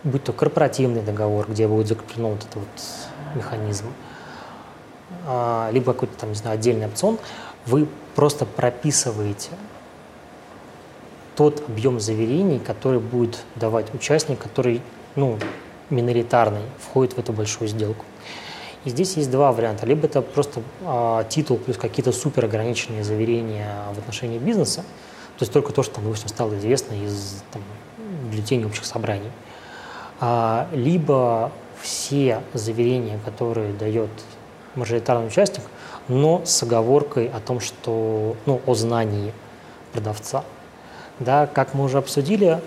[0.04, 3.86] будь то корпоративный договор, где будет закреплен вот этот вот механизм,
[5.26, 7.18] а, либо какой-то там, не знаю, отдельный опцион,
[7.66, 9.50] вы просто прописываете
[11.36, 14.82] тот объем заверений, который будет давать участник, который,
[15.14, 15.38] ну,
[15.90, 18.04] миноритарный, входит в эту большую сделку.
[18.84, 19.86] И здесь есть два варианта.
[19.86, 24.82] Либо это просто а, титул плюс какие-то супер ограниченные заверения в отношении бизнеса,
[25.38, 27.62] то есть только то, что, допустим, стало известно из там,
[28.30, 29.30] бюллетеней общих собраний.
[30.20, 31.52] А, либо
[31.82, 34.10] все заверения, которые дает
[34.74, 35.64] мажоритарный участник,
[36.08, 39.32] но с оговоркой о том, что, ну, о знании
[39.92, 40.44] продавца.
[41.18, 42.60] Да, как мы уже обсудили,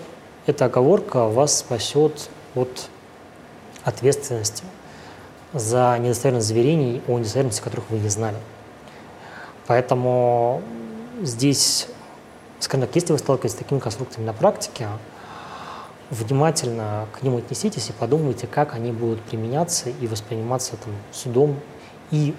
[0.46, 2.88] эта оговорка вас спасет от
[3.84, 4.64] ответственности
[5.52, 8.36] за недостоверность заверений о недостоверности которых вы не знали.
[9.66, 10.62] Поэтому
[11.22, 11.88] здесь,
[12.58, 14.88] скажем так, если вы сталкиваетесь с такими конструкциями на практике,
[16.12, 21.58] внимательно к ним отнеситесь и подумайте, как они будут применяться и восприниматься там, судом
[22.10, 22.34] и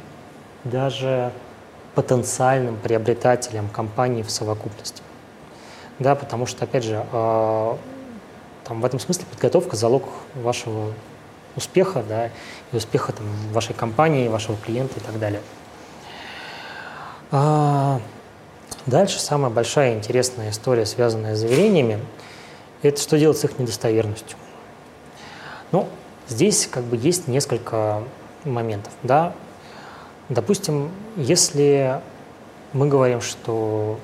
[0.63, 1.31] даже
[1.95, 5.01] потенциальным приобретателем компании в совокупности.
[5.97, 7.75] Да, потому что, опять же, э,
[8.63, 10.03] там, в этом смысле подготовка– залог
[10.35, 10.93] вашего
[11.55, 12.27] успеха да,
[12.71, 15.41] и успеха там, вашей компании, вашего клиента и так далее.
[17.31, 17.99] А,
[18.85, 21.99] дальше самая большая интересная история, связанная с заверениями–
[22.89, 24.37] это что делать с их недостоверностью?
[25.71, 25.87] Ну,
[26.27, 28.03] здесь как бы есть несколько
[28.45, 28.93] моментов.
[29.03, 29.33] Да?
[30.29, 32.01] Допустим, если
[32.73, 33.99] мы говорим, что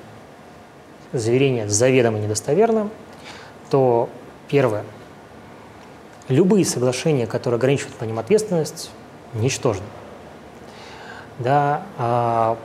[1.12, 2.90] заверение заведомо недостоверно,
[3.70, 4.08] то
[4.48, 4.84] первое,
[6.28, 8.90] любые соглашения, которые ограничивают по ним ответственность,
[9.34, 9.84] ничтожны.
[11.38, 12.58] Да, а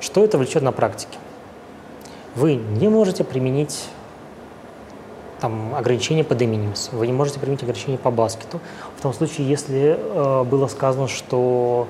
[0.00, 1.18] что это влечет на практике?
[2.34, 3.88] Вы не можете применить
[5.40, 8.60] там, ограничения по de вы не можете применить ограничения по баскету.
[8.96, 11.86] В том случае, если э, было сказано, что,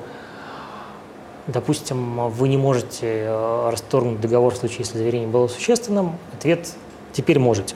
[1.47, 6.75] допустим, вы не можете э, расторгнуть договор в случае, если заверение было существенным, ответ
[7.13, 7.75] «теперь можете».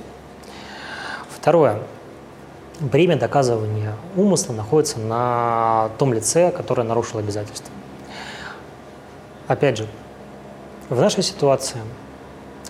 [1.31, 1.83] Второе.
[2.81, 7.73] Бремя доказывания умысла находится на том лице, которое нарушило обязательства.
[9.47, 9.87] Опять же,
[10.89, 11.81] в нашей ситуации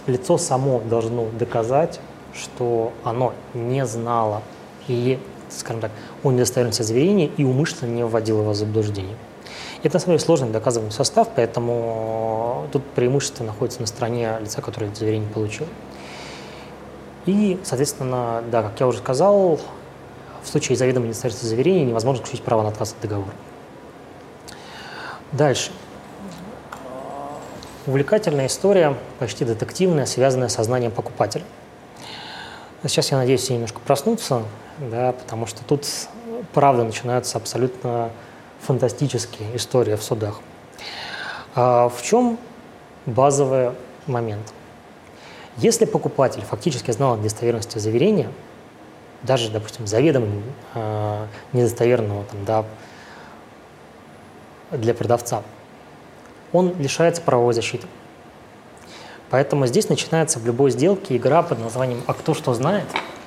[0.07, 2.00] лицо само должно доказать
[2.34, 4.42] что оно не знало
[4.88, 5.18] и,
[5.48, 5.90] скажем так,
[6.22, 9.16] о недостоверности заверения и умышленно не вводило его в заблуждение.
[9.82, 14.88] Это, на самом деле, сложный доказываемый состав, поэтому тут преимущество находится на стороне лица, который
[14.88, 15.66] это заверение получил.
[17.26, 19.60] И, соответственно, да, как я уже сказал,
[20.42, 23.32] в случае заведомого недостоверности заверения невозможно заключить право на отказ от договора.
[25.32, 25.72] Дальше.
[27.86, 31.44] Увлекательная история, почти детективная, связанная с сознанием покупателя.
[32.84, 34.42] Сейчас, я надеюсь, все немножко проснутся,
[34.78, 35.86] да, потому что тут,
[36.52, 38.10] правда, начинаются абсолютно
[38.60, 40.40] фантастические истории в судах.
[41.54, 42.38] А в чем
[43.06, 43.70] базовый
[44.06, 44.52] момент?
[45.58, 48.32] Если покупатель фактически знал о недостоверности заверения,
[49.22, 50.26] даже, допустим, заведомо
[50.74, 52.64] э, недостоверного там, да,
[54.72, 55.42] для продавца,
[56.52, 57.86] он лишается правовой защиты.
[59.32, 62.84] Поэтому здесь начинается в любой сделке игра под названием «А кто что знает?»,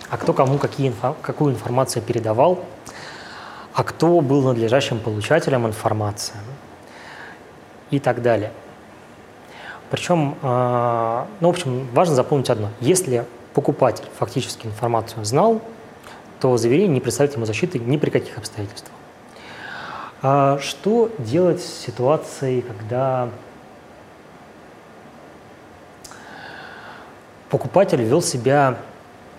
[0.07, 2.63] «А кто кому какие инфо- какую информацию передавал?»,
[3.73, 6.35] «А кто был надлежащим получателем информации?»
[7.89, 8.51] и так далее.
[9.89, 12.69] Причем, э, ну, в общем, важно запомнить одно.
[12.81, 13.25] Если
[13.55, 15.59] покупатель фактически информацию знал,
[16.39, 18.93] то заверение не представит ему защиты ни при каких обстоятельствах.
[20.21, 23.29] А что делать в ситуации, когда
[27.55, 28.77] покупатель вел себя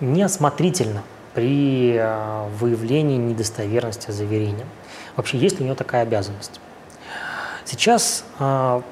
[0.00, 1.02] неосмотрительно
[1.34, 4.64] при а, выявлении недостоверности заверения?
[5.16, 6.58] Вообще, есть ли у него такая обязанность?
[7.66, 8.82] Сейчас а,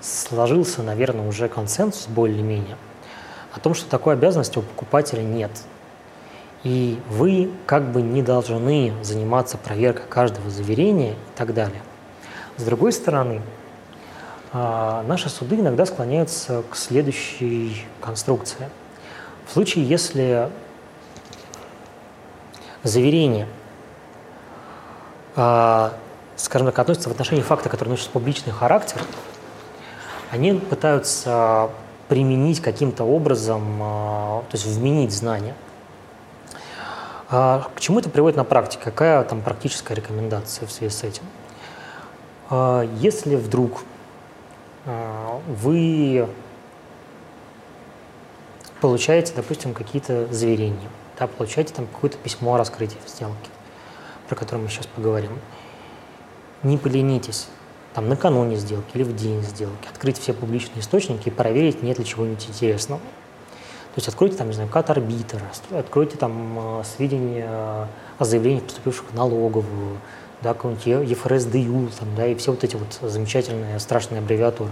[0.00, 2.76] сложился, наверное, уже консенсус более-менее
[3.52, 5.50] о том, что такой обязанности у покупателя нет–
[6.62, 11.80] и вы как бы не должны заниматься проверкой каждого заверения и так далее.
[12.56, 13.40] С другой стороны,
[14.52, 18.68] наши суды иногда склоняются к следующей конструкции.
[19.46, 20.50] В случае, если
[22.82, 23.46] заверение,
[25.36, 25.92] а,
[26.36, 29.00] скажем так, относится в отношении факта, который носит публичный характер,
[30.30, 31.70] они пытаются
[32.08, 35.54] применить каким-то образом, а, то есть вменить знания–
[37.32, 38.82] а к чему это приводит на практике?
[38.82, 41.22] Какая там практическая рекомендация в связи с этим?
[42.48, 43.89] А если вдруг а,
[44.84, 46.28] вы
[48.80, 53.50] получаете, допустим, какие-то заверения, да, получаете там какое-то письмо о раскрытии в сделке,
[54.28, 55.38] про которое мы сейчас поговорим,
[56.62, 57.48] не поленитесь
[57.94, 62.04] там накануне сделки или в день сделки открыть все публичные источники и проверить, нет ли
[62.04, 63.00] чего-нибудь интересного.
[63.00, 67.48] То есть откройте там, не знаю, кат арбитра, откройте там э, сведения
[68.18, 69.98] о заявлениях, поступивших в налоговую,
[70.42, 74.70] да, какой-нибудь ЕФРС ДЮ, там, да, и все вот эти вот замечательные, страшные аббревиатуры.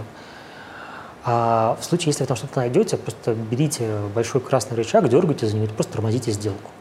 [1.25, 5.55] А в случае, если вы там что-то найдете, просто берите большой красный рычаг, дергайте за
[5.55, 6.71] него, просто тормозите сделку.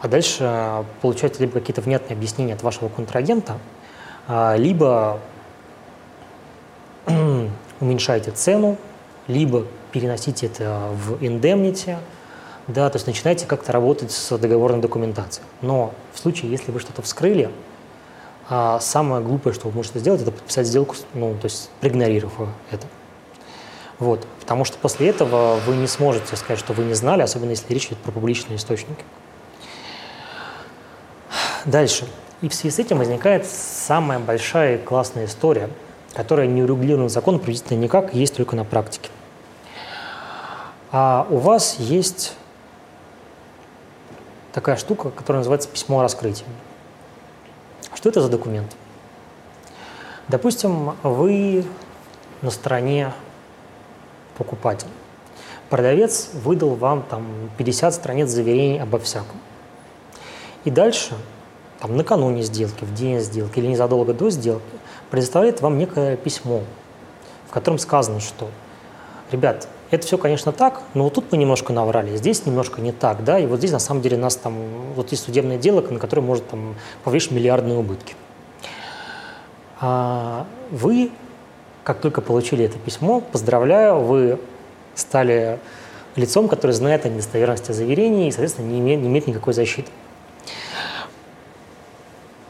[0.00, 3.58] А дальше получаете либо какие-то внятные объяснения от вашего контрагента,
[4.26, 5.20] а, либо
[7.80, 8.78] уменьшаете цену,
[9.26, 11.96] либо переносите это в indemnity,
[12.68, 15.46] да, то есть начинайте как-то работать с договорной документацией.
[15.62, 17.50] Но в случае, если вы что-то вскрыли,
[18.48, 22.86] а самое глупое, что вы можете сделать, это подписать сделку, ну, то есть проигнорировав это.
[23.98, 24.26] Вот.
[24.40, 27.86] Потому что после этого вы не сможете сказать, что вы не знали, особенно если речь
[27.88, 29.04] идет про публичные источники.
[31.64, 32.08] Дальше.
[32.40, 35.68] И в связи с этим возникает самая большая и классная история,
[36.14, 39.10] которая не урегулирована законом приблизительно никак, есть только на практике.
[40.90, 42.34] А у вас есть
[44.52, 46.46] такая штука, которая называется письмо о раскрытии.
[47.98, 48.76] Что это за документ?
[50.28, 51.64] Допустим, вы
[52.42, 53.12] на стороне
[54.36, 54.92] покупателя.
[55.68, 59.40] Продавец выдал вам там 50 страниц заверений обо всяком.
[60.62, 61.16] И дальше,
[61.80, 64.62] там, накануне сделки, в день сделки или незадолго до сделки,
[65.10, 66.62] предоставляет вам некое письмо,
[67.48, 68.48] в котором сказано, что,
[69.32, 73.24] ребят, это все, конечно, так, но вот тут мы немножко наврали, здесь немножко не так,
[73.24, 74.54] да, и вот здесь на самом деле нас там,
[74.94, 76.74] вот есть судебное дело, на которое может там
[77.04, 78.14] повлечь миллиардные убытки.
[79.80, 81.10] А вы,
[81.84, 84.38] как только получили это письмо, поздравляю, вы
[84.94, 85.58] стали
[86.16, 89.90] лицом, которое знает о недостоверности заверений и, соответственно, не имеет, не имеет никакой защиты.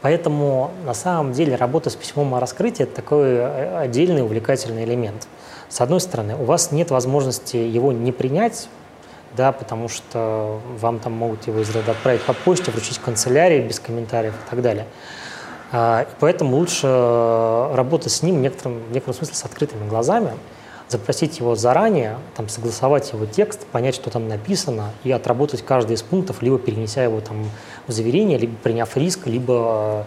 [0.01, 5.27] Поэтому на самом деле работа с письмом о раскрытии– это такой э, отдельный увлекательный элемент–
[5.69, 8.67] с одной стороны, у вас нет возможности его не принять,
[9.37, 13.61] да, потому что вам там могут его из рода отправить по почте, вручить в канцелярии
[13.61, 14.87] без комментариев и так далее.
[15.71, 20.31] А, и поэтому лучше работать с ним в некотором, в некотором смысле с открытыми глазами,
[20.87, 26.01] запросить его заранее, там, согласовать его текст, понять, что там написано, и отработать каждый из
[26.01, 27.49] пунктов, либо перенеся его там,
[27.85, 30.05] в заверение, либо приняв риск, либо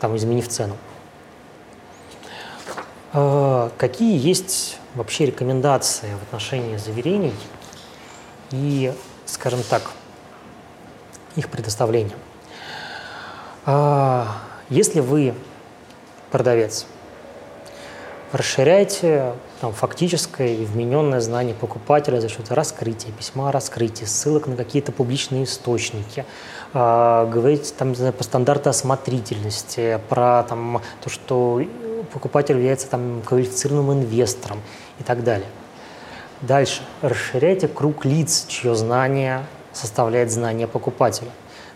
[0.00, 0.76] там, изменив цену.
[3.12, 7.34] А, какие есть вообще рекомендации в отношении заверений
[8.50, 8.92] и,
[9.24, 9.90] скажем так,
[11.36, 12.16] их предоставления?
[13.64, 14.36] А,
[14.68, 15.34] если вы
[16.30, 16.86] продавец,
[18.32, 19.32] расширяйте
[19.62, 24.92] там, фактическое и вмененное знание покупателя за счет раскрытия, письма о раскрытии, ссылок на какие-то
[24.92, 26.26] публичные источники,
[26.74, 31.62] э, говорить там, знаю, по стандарту осмотрительности, про там, то, что
[32.12, 34.60] покупатель является там, квалифицированным инвестором
[34.98, 35.48] и так далее.
[36.40, 36.82] Дальше.
[37.02, 41.30] Расширяйте круг лиц, чье знание составляет знание покупателя.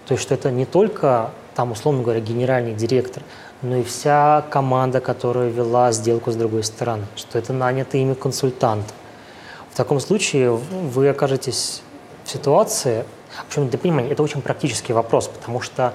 [0.07, 3.23] То есть, что это не только, там, условно говоря, генеральный директор,
[3.63, 8.93] но и вся команда, которая вела сделку с другой стороны, что это нанятый ими консультант.
[9.71, 11.83] В таком случае вы окажетесь
[12.25, 13.05] в ситуации,
[13.49, 15.95] причем для понимания, это очень практический вопрос, потому что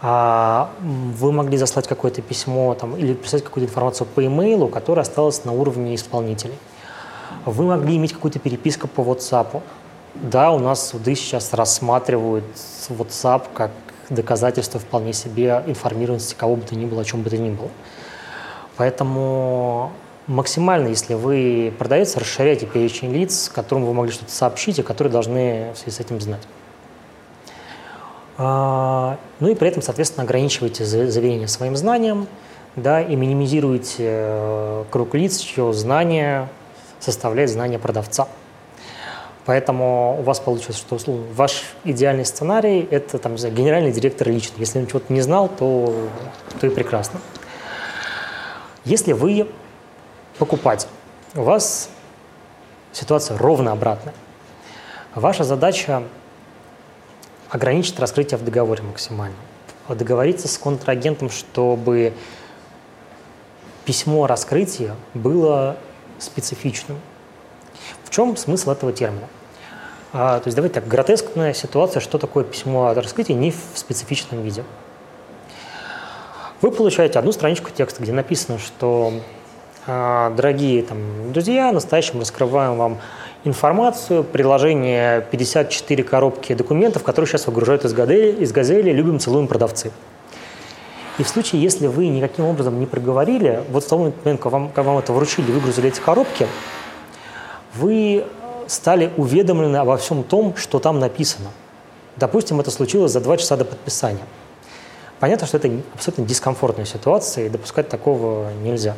[0.00, 5.52] вы могли заслать какое-то письмо там, или писать какую-то информацию по имейлу, которая осталась на
[5.52, 6.54] уровне исполнителей.
[7.44, 9.62] Вы могли иметь какую-то переписку по WhatsApp.
[10.14, 12.44] Да, у нас суды сейчас рассматривают
[12.88, 13.70] WhatsApp как
[14.08, 17.68] доказательство вполне себе информированности кого бы то ни было, о чем бы то ни было.
[18.76, 19.90] Поэтому
[20.28, 25.72] максимально, если вы продавец, расширяйте перечень лиц, которым вы могли что-то сообщить и которые должны
[25.74, 26.46] в связи с этим знать.
[28.40, 32.28] А, ну и при этом, соответственно, ограничивайте заверение своим знанием
[32.76, 36.48] да, и минимизируйте э, круг лиц, чье знание
[37.00, 38.28] составляет знание продавца.
[39.44, 44.54] Поэтому у вас получилось, что условно, ваш идеальный сценарий– это там, знаю, генеральный директор лично.
[44.58, 45.92] Если он чего-то не знал, то,
[46.60, 47.20] то и прекрасно.
[48.84, 49.48] Если вы
[50.38, 50.88] покупатель,
[51.34, 51.88] у вас
[52.92, 54.14] ситуация ровно обратная.
[55.14, 56.04] Ваша задача–
[57.50, 59.36] ограничить раскрытие в договоре максимально.
[59.88, 62.12] Договориться с контрагентом, чтобы
[63.84, 65.76] письмо о раскрытии было
[66.18, 66.98] специфичным.
[68.04, 69.28] В чем смысл этого термина?
[70.12, 74.42] А, то есть давайте так, гротескная ситуация, что такое письмо о раскрытии не в специфичном
[74.42, 74.64] виде.
[76.60, 79.12] Вы получаете одну страничку текста, где написано, что
[79.86, 82.98] а, дорогие там, друзья, настоящим раскрываем вам
[83.44, 89.92] информацию, приложение 54 коробки документов, которые сейчас выгружают из газели, из газели любим, целуем продавцы.
[91.18, 94.68] И в случае, если вы никаким образом не проговорили, вот в тот момент, когда вам,
[94.68, 96.46] когда вам это вручили, выгрузили эти коробки,
[97.74, 98.24] вы
[98.68, 101.48] стали уведомлены обо всем том, что там написано.
[102.16, 104.24] Допустим, это случилось за два часа до подписания.
[105.18, 108.94] Понятно, что это абсолютно дискомфортная ситуация, и допускать такого нельзя.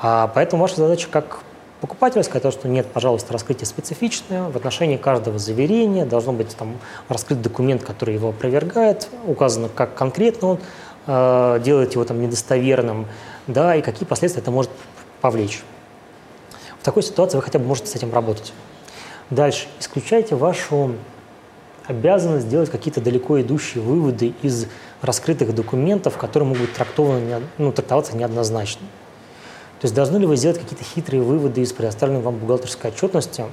[0.00, 1.40] А поэтому ваша задача как
[1.82, 6.78] покупателя сказать, что нет, пожалуйста, раскрытие специфичное, в отношении каждого заверения должно быть там
[7.08, 10.58] раскрыт документ, который его опровергает, указано, как конкретно он
[11.08, 13.08] э, делает его там недостоверным,
[13.48, 14.70] да, и какие последствия это может
[15.20, 15.64] повлечь.
[16.80, 18.52] В такой ситуации вы хотя бы можете с этим работать.
[19.30, 19.66] Дальше.
[19.80, 20.92] Исключайте вашу
[21.88, 24.68] обязанность делать какие-то далеко идущие выводы из
[25.00, 28.86] раскрытых документов, которые могут трактованы, ну, трактоваться неоднозначно.
[29.82, 33.44] То есть должны ли вы сделать какие-то хитрые выводы из предоставленной вам бухгалтерской отчетности?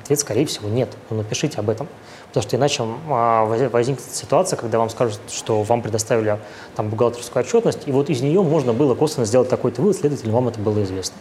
[0.00, 0.88] Ответ, скорее всего, нет.
[1.10, 1.88] Но напишите об этом.
[2.28, 6.38] Потому что иначе а, возникнет ситуация, когда вам скажут, что вам предоставили
[6.76, 10.46] там, бухгалтерскую отчетность, и вот из нее можно было косвенно сделать такой-то вывод, следовательно, вам
[10.46, 11.16] это было известно.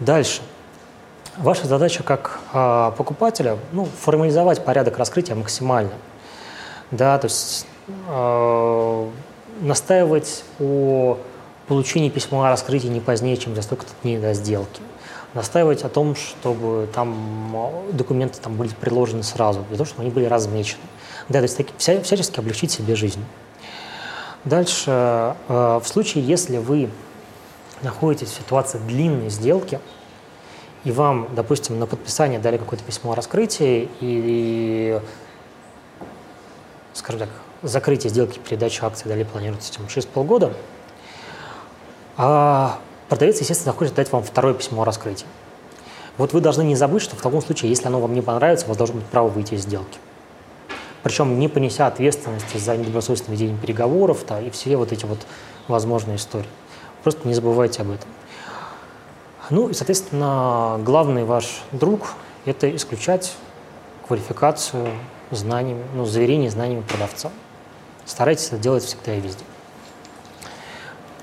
[0.00, 0.42] Дальше.
[1.36, 5.92] Ваша задача как э, покупателя ну, формализовать порядок раскрытия максимально.
[6.90, 7.68] Да, то есть
[8.08, 9.10] э,
[9.60, 11.18] настаивать о
[11.72, 14.82] получении письма о раскрытии не позднее, чем за столько-то дней до сделки.
[15.32, 20.26] Настаивать о том, чтобы там документы там были приложены сразу, для того, чтобы они были
[20.26, 20.82] размечены.
[21.30, 23.24] Да, то есть таки, вся, всячески облегчить себе жизнь.
[24.44, 26.90] Дальше, э, в случае, если вы
[27.80, 29.80] находитесь в ситуации длинной сделки,
[30.84, 35.00] и вам, допустим, на подписание дали какое-то письмо о раскрытии и,
[36.92, 37.30] скажем так,
[37.62, 40.52] закрытие сделки, передачу акций далее планируется там, через полгода,
[42.16, 42.78] а
[43.08, 45.26] продавец, естественно, захочет дать вам второе письмо о раскрытии.
[46.18, 48.68] Вот вы должны не забыть, что в таком случае, если оно вам не понравится, у
[48.68, 49.98] вас должно быть право выйти из сделки.
[51.02, 55.18] Причем не понеся ответственности за недобросовестное ведение переговоров да, и все вот эти вот
[55.68, 56.48] возможные истории.
[57.02, 58.08] Просто не забывайте об этом.
[59.50, 62.14] Ну и, соответственно, главный ваш друг–
[62.44, 63.34] это исключать
[64.06, 64.88] квалификацию
[65.30, 67.30] знаниями, ну, заверение знаниями продавца.
[68.04, 69.44] Старайтесь это делать всегда и везде.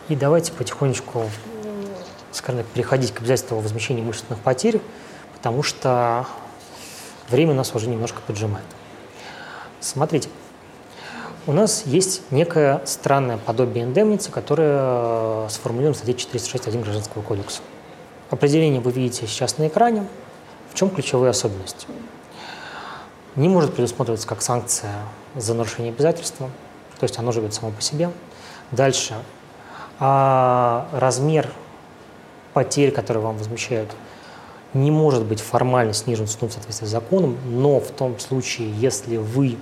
[0.09, 1.29] И давайте потихонечку,
[2.31, 4.81] скажем так, переходить к обязательству о возмещении имущественных потерь,
[5.35, 6.25] потому что
[7.29, 8.65] время у нас уже немножко поджимает.
[9.79, 10.29] Смотрите,
[11.45, 17.61] у нас есть некое странное подобие индемницы, которое э, сформулировано в статье 406.1 Гражданского кодекса.
[18.31, 20.07] Определение вы видите сейчас на экране.
[20.71, 21.87] В чем ключевые особенности?
[23.35, 24.93] Не может предусматриваться как санкция
[25.35, 26.49] за нарушение обязательства,
[26.99, 28.11] то есть оно живет само по себе.
[28.71, 29.15] Дальше.
[29.99, 31.49] А размер
[32.53, 33.89] потерь, которые вам возмещают,
[34.73, 39.57] не может быть формально снижен в соответствии с законом, но в том случае, если вы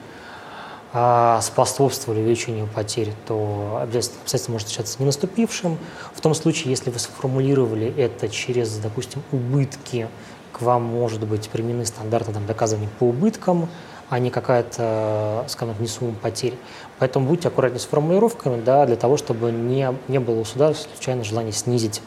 [0.93, 5.77] а, способствовали увеличению потерь, то обязательство, может считаться не наступившим.
[6.13, 10.07] В том случае, если вы сформулировали это через, допустим, убытки,
[10.51, 13.69] к вам может быть применены стандарты там, доказывания по убыткам,
[14.09, 16.53] а не какая-то, скажем не сумма потерь.
[16.99, 21.23] Поэтому будьте аккуратнее с формулировками, да, для того, чтобы не, не было у суда случайно
[21.23, 22.01] желания снизить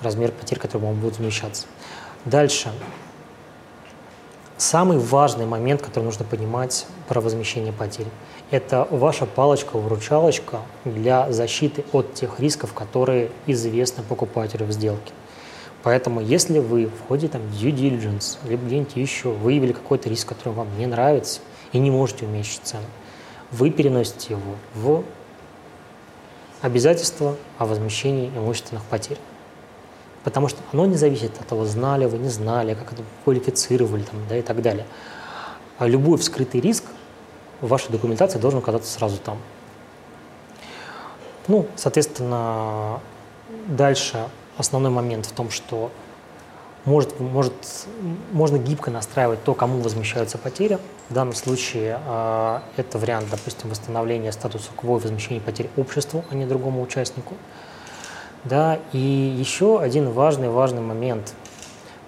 [0.00, 1.66] размер потерь, которые вам будут возмещаться.
[2.24, 2.70] Дальше.
[4.56, 8.06] Самый важный момент, который нужно понимать про возмещение потерь,
[8.50, 15.12] это ваша палочка-выручалочка для защиты от тех рисков, которые известны покупателю в сделке.
[15.82, 20.54] Поэтому если вы в ходе там, due diligence, либо где-нибудь еще выявили какой-то риск, который
[20.54, 21.40] вам не нравится
[21.72, 22.86] и не можете уменьшить цену,
[23.54, 25.04] вы переносите его в
[26.60, 29.18] обязательство о возмещении имущественных потерь.
[30.24, 34.26] Потому что оно не зависит от того, знали вы, не знали, как это квалифицировали там,
[34.28, 34.86] да, и так далее.
[35.78, 36.84] А любой вскрытый риск
[37.60, 39.38] в вашей документации должен оказаться сразу там.
[41.46, 43.00] Ну, соответственно,
[43.66, 45.92] дальше основной момент в том, что
[46.84, 47.52] может, может,
[48.32, 50.78] можно гибко настраивать то, кому возмещаются потери.
[51.08, 56.34] В данном случае э, это вариант, допустим, восстановления статуса КВО и возмещения потерь обществу, а
[56.34, 57.34] не другому участнику.
[58.44, 61.34] Да, и еще один важный, важный момент.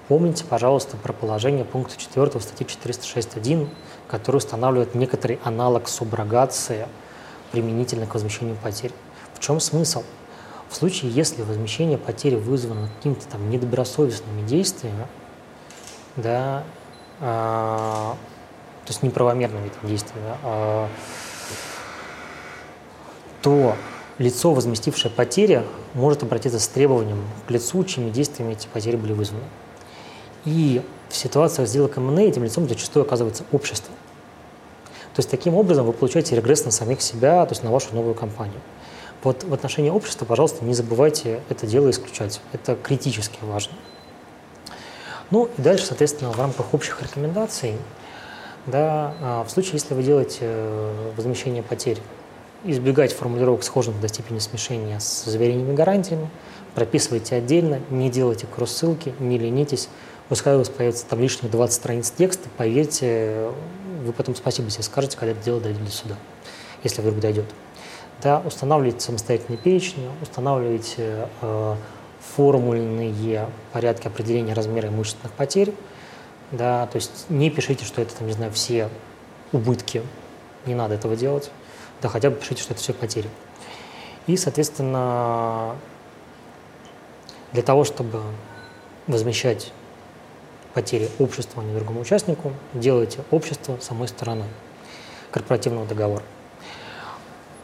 [0.09, 3.69] Помните, пожалуйста, про положение пункта 4 статьи 406.1,
[4.07, 6.87] который устанавливает некоторый аналог суброгации
[7.51, 8.93] применительно к возмещению потерь.
[9.35, 10.03] В чем смысл?
[10.69, 15.07] В случае, если возмещение потери вызвано какими-то там недобросовестными действиями,
[16.17, 16.65] да,
[17.21, 18.17] а,
[18.85, 20.89] то есть неправомерными действиями, а,
[23.43, 23.77] то
[24.19, 25.63] лицо, возместившее потери,
[25.95, 29.45] может обратиться с требованием к лицу, чьими действиями эти потери были вызваны.
[30.45, 33.95] И в ситуациях сделок МНА этим лицом зачастую оказывается общество.
[35.15, 38.15] То есть таким образом вы получаете регресс на самих себя, то есть на вашу новую
[38.15, 38.61] компанию.
[39.27, 42.41] Вот в отношении общества, пожалуйста, не забывайте это дело исключать.
[42.53, 43.73] Это критически важно.
[45.33, 47.73] Ну и дальше, соответственно, в рамках общих рекомендаций,
[48.67, 51.99] да, а, в случае, если вы делаете э, возмещение потерь,
[52.63, 56.31] избегать формулировок, схожих до степени смешения с заверениями гарантиями,
[56.77, 59.89] прописывайте отдельно, не делайте кросс-ссылки, не ленитесь.
[60.29, 63.51] Пускай у вас появится там лишних 20 страниц текста, поверьте,
[64.05, 66.15] вы потом спасибо себе скажете, когда это дело дойдет до суда,
[66.85, 67.47] если вдруг дойдет
[68.23, 71.77] да, устанавливаете самостоятельные перечни, устанавливаете э,
[72.21, 75.75] формульные порядки определения размера имущественных потерь,
[76.51, 78.89] да, то есть не пишите, что это, там, не знаю, все
[79.53, 80.03] убытки,
[80.65, 81.51] не надо этого делать,
[82.03, 83.29] да, хотя бы пишите, что это все потери.
[84.27, 85.77] И, соответственно,
[87.53, 88.23] для того, чтобы
[89.07, 89.73] возмещать
[90.75, 94.49] потери обществу, а не другому участнику, делайте общество самой стороной
[95.31, 96.23] корпоративного договора.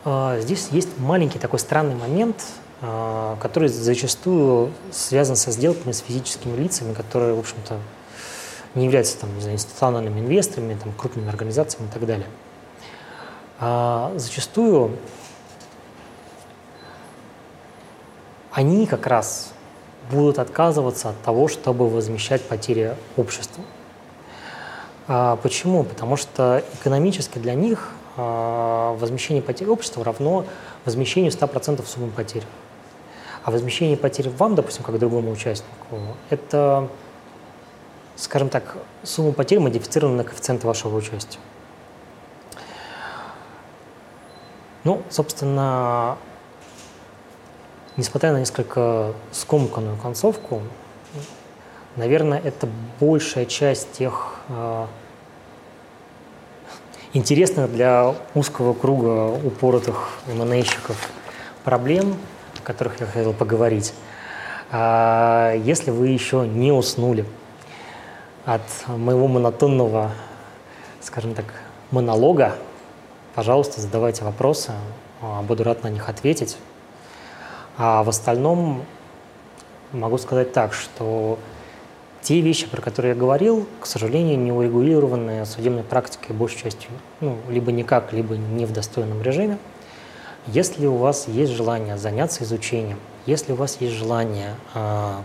[0.04, 2.44] А, здесь есть маленький такой странный момент,
[2.80, 7.78] а, который зачастую связан со сделками с физическими лицами, которые, в общем-то,
[8.74, 12.26] не являются там, не знаю, институциональными инвесторами, там, крупными организациями и так далее.
[13.60, 14.96] А зачастую
[18.50, 19.52] они как раз
[20.10, 23.62] будут отказываться от того, чтобы возмещать потери обществу.
[25.06, 25.84] Почему?
[25.84, 30.44] Потому что экономически для них возмещение потерь общества равно
[30.84, 32.44] возмещению 100% суммы потерь.
[33.44, 35.98] А возмещение потерь вам, допустим, как другому участнику,
[36.30, 36.88] это,
[38.16, 41.38] скажем так, сумма потерь модифицирована на коэффициент вашего участия.
[44.84, 46.18] Ну, собственно,
[47.96, 50.62] несмотря на несколько скомканную концовку,
[51.96, 52.68] наверное, это
[53.00, 54.88] большая часть тех а,
[57.12, 61.10] интересных для узкого круга упоротых МНЭщиков
[61.64, 62.16] проблем,
[62.58, 63.92] о которых я хотел поговорить.
[64.70, 67.26] А если вы еще не уснули
[68.46, 70.12] от моего монотонного,
[71.00, 71.44] скажем так,
[71.90, 72.56] монолога,
[73.34, 74.72] пожалуйста, задавайте вопросы,
[75.20, 76.56] а, буду рад на них ответить.
[77.76, 78.84] А в остальном
[79.92, 81.38] могу сказать так, что
[82.22, 86.90] те вещи, про которые я говорил, к сожалению, не урегулированы судебной практикой большей частью,
[87.20, 89.58] ну, либо никак, либо не в достойном режиме.
[90.46, 95.16] Если у вас есть желание заняться изучением, если у вас есть желание, э,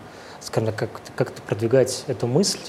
[0.42, 2.60] скажем так, как-то, как продвигать эту мысль,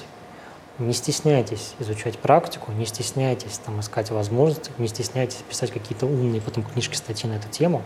[0.77, 6.63] не стесняйтесь изучать практику, не стесняйтесь там, искать возможности, не стесняйтесь писать какие-то умные потом
[6.63, 7.81] книжки, статьи на эту тему.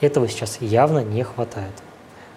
[0.00, 1.74] Этого сейчас явно не хватает.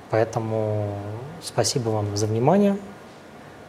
[0.10, 0.94] Поэтому
[1.42, 2.78] спасибо вам за внимание.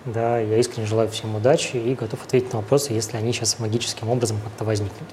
[0.05, 4.11] Да, я искренне желаю всем удачи и готов ответить на вопросы, если они сейчас магическим
[4.11, 5.09] образом как-то возникнут.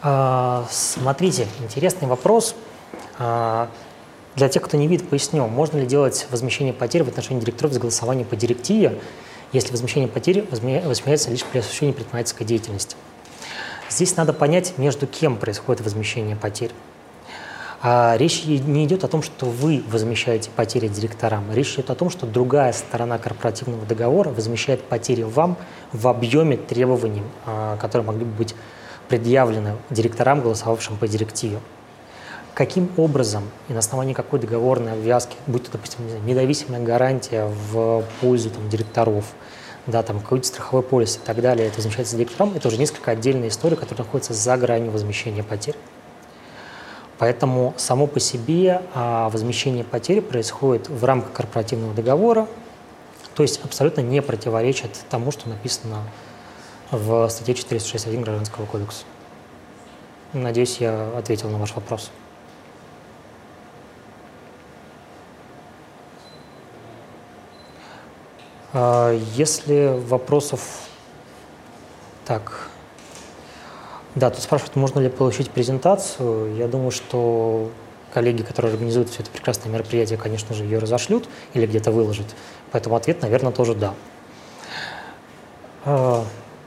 [0.00, 0.64] А,
[1.08, 2.54] смотрите, интересный вопрос.
[3.18, 3.70] А,
[4.36, 7.80] для тех, кто не видит, поясню, можно ли делать возмещение потерь в отношении директоров за
[7.80, 9.00] голосование по директиве,
[9.54, 12.94] если возмещение потери возмещается лишь при осуществлении предпринимательской деятельности.
[13.88, 16.72] Здесь надо понять, между кем происходит возмещение потерь.
[17.80, 21.50] А речь не идет о том, что вы возмещаете потери директорам.
[21.54, 25.56] Речь идет о том, что другая сторона корпоративного договора возмещает потери вам
[25.90, 27.22] в объеме требований,
[27.80, 28.54] которые могли бы быть
[29.08, 31.60] предъявлены директорам, голосовавшим по директиве.
[32.54, 37.46] Каким образом и на основании какой договорной обвязки, будь то, допустим, не знаю, независимая гарантия
[37.46, 39.26] в пользу там, директоров,
[39.86, 43.48] да, там какой-то страховой полис и так далее, это замечательно директорам, это уже несколько отдельная
[43.48, 45.76] история, которая находится за гранью возмещения потерь.
[47.18, 52.46] Поэтому само по себе а, возмещение потери происходит в рамках корпоративного договора,
[53.34, 56.02] то есть абсолютно не противоречит тому, что написано
[56.90, 59.04] в статье 461 Гражданского кодекса.
[60.32, 62.10] Надеюсь, я ответил на ваш вопрос.
[68.72, 70.88] А, если вопросов...
[72.24, 72.68] Так.
[74.14, 76.54] Да, тут спрашивают, можно ли получить презентацию.
[76.56, 77.70] Я думаю, что
[78.12, 82.26] коллеги, которые организуют все это прекрасное мероприятие, конечно же, ее разошлют или где-то выложат.
[82.70, 83.94] Поэтому ответ, наверное, тоже да.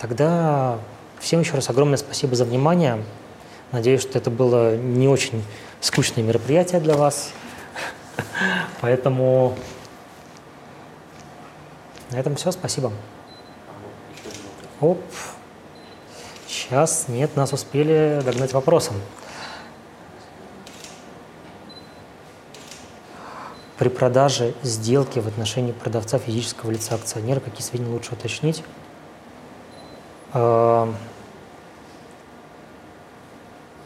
[0.01, 0.79] Тогда
[1.19, 3.03] всем еще раз огромное спасибо за внимание.
[3.71, 5.43] Надеюсь, что это было не очень
[5.79, 7.33] скучное мероприятие для вас.
[8.81, 9.55] Поэтому
[12.09, 12.51] на этом все.
[12.51, 12.91] Спасибо.
[14.79, 14.99] Оп.
[16.47, 18.95] Сейчас нет, нас успели догнать вопросом.
[23.77, 28.63] При продаже сделки в отношении продавца физического лица акционера какие сведения лучше уточнить?
[30.33, 30.95] Эм,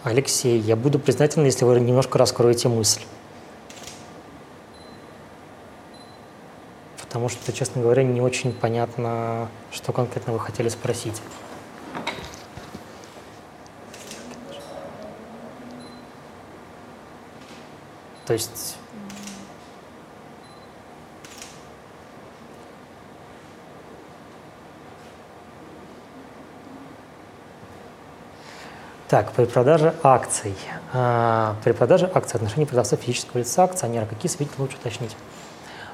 [0.04, 3.02] Алексей, я буду признателен, если вы немножко раскроете мысль.
[7.02, 11.20] Потому что, честно говоря, не очень понятно, что конкретно вы хотели спросить.
[18.28, 18.78] То есть
[29.08, 30.56] Так, при продаже акций.
[30.92, 35.16] А, при продаже акций в отношении продавца физического лица, акционера, какие сведения лучше уточнить?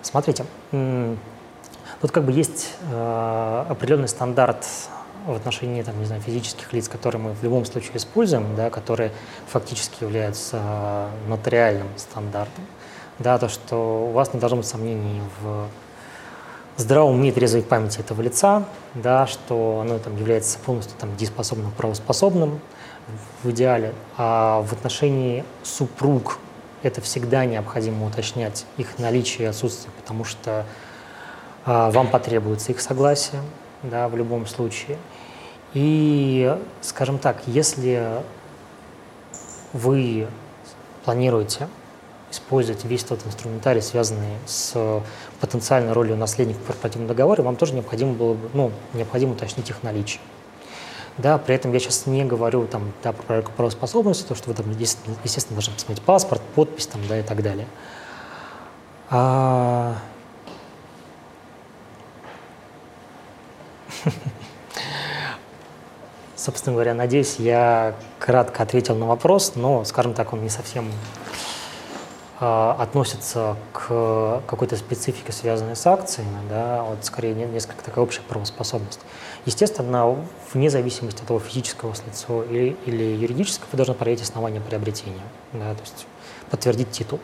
[0.02, 4.66] Смотрите, тут как бы есть а, определенный стандарт
[5.26, 9.12] в отношении там, не знаю, физических лиц, которые мы в любом случае используем, да, которые
[9.50, 12.66] фактически являются нотариальным стандартом.
[13.20, 15.68] Да, то, что у вас не должно быть сомнений в
[16.78, 18.64] здравом уме и трезвой памяти этого лица,
[18.94, 22.62] да, что оно там, является полностью там, дееспособным, правоспособным,
[23.44, 26.40] в идеале, а в отношении супруг
[26.84, 30.66] это всегда необходимо уточнять их наличие и отсутствие, потому что
[31.66, 33.42] а, вам потребуется их согласие,
[33.84, 34.98] да, в любом случае.
[35.74, 38.24] И, скажем так, если
[39.74, 40.28] вы
[41.06, 41.68] планируете
[42.32, 45.02] использовать весь тот инструментарий, связанный с
[45.40, 49.84] потенциальной ролью наследника в корпоративном договоре, вам тоже необходимо было бы, ну, необходимо уточнить их
[49.84, 50.22] наличие.
[51.18, 54.72] Да, при этом я сейчас не говорю там, да, про правоспособность, то, что вы там,
[54.72, 57.68] естественно, должны посмотреть паспорт, подпись там, да, и так далее.
[59.10, 59.98] А...
[66.38, 70.90] Собственно говоря, надеюсь, я кратко ответил на вопрос, но, скажем так, он не совсем
[72.40, 79.02] э, относится к какой-то специфике, связанной с акциями, да, вот скорее несколько такая общая правоспособность.
[79.46, 80.24] Естественно,
[80.54, 85.24] вне зависимости от того, физического лицо или, или юридического, вы должны проверить основания приобретения,
[85.54, 86.06] да, то есть
[86.50, 87.20] подтвердить титул.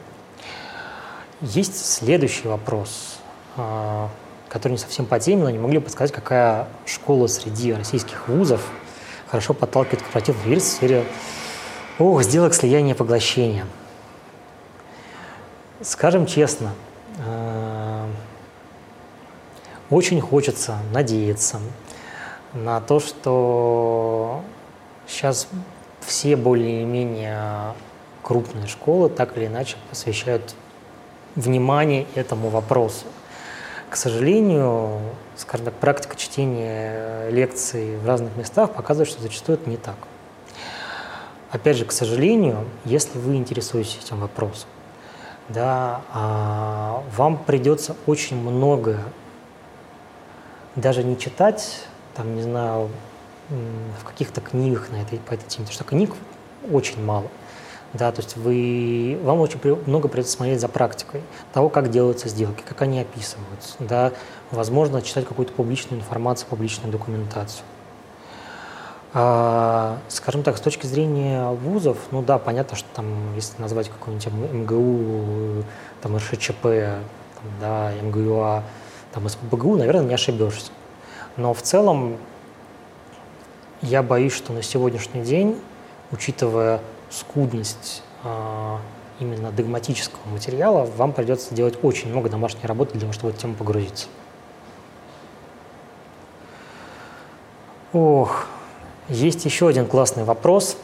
[1.41, 3.17] Есть следующий вопрос,
[3.57, 4.07] э,
[4.49, 8.65] который не совсем по теме, но не могли бы подсказать, какая школа среди российских вузов–
[9.27, 11.05] хорошо подталкивает корпоративный юрист в сфере
[11.99, 13.65] ох, сделок слияния и поглощения.
[15.81, 16.73] Скажем честно,
[17.19, 18.07] э,
[19.89, 21.59] очень хочется надеяться
[22.63, 24.41] на то, что
[25.07, 25.47] сейчас
[26.01, 27.73] все более-менее
[28.23, 30.55] крупные школы так или иначе посвящают
[31.35, 33.05] внимание этому вопросу.
[33.89, 34.99] К сожалению,
[35.37, 39.95] скажем так, практика чтения лекций в разных местах показывает, что зачастую это не так.
[41.51, 44.67] Опять же, к сожалению, если вы интересуетесь этим вопросом,
[45.47, 48.99] да, а, вам придется очень много
[50.75, 51.85] даже не читать,
[52.17, 52.89] там, не знаю,
[53.49, 56.13] в каких-то книгах на этой, по этой теме, потому что книг
[56.69, 57.27] очень мало–
[57.93, 61.21] да, то есть вы, вам очень много придется смотреть за практикой
[61.53, 63.75] того, как делаются сделки, как они описываются.
[63.79, 64.11] Да,
[64.51, 67.63] возможно, читать какую-то публичную информацию, публичную документацию.
[69.13, 74.27] А, скажем так, с точки зрения вузов, ну да, понятно, что там, если назвать какой-нибудь
[74.51, 75.63] МГУ,
[76.01, 78.63] там РШЧП, там, да, МГУА,
[79.13, 80.71] там СПБГУ, наверное, не ошибешься.
[81.37, 82.17] Но в целом
[83.81, 85.59] я боюсь, что на сегодняшний день,
[86.11, 86.81] учитывая
[87.11, 88.79] скудность а,
[89.19, 93.41] именно догматического материала, вам придется делать очень много домашней работы для того, чтобы в эту
[93.43, 94.07] тему погрузиться.
[97.93, 98.47] Ох,
[99.07, 100.75] есть еще один классный вопрос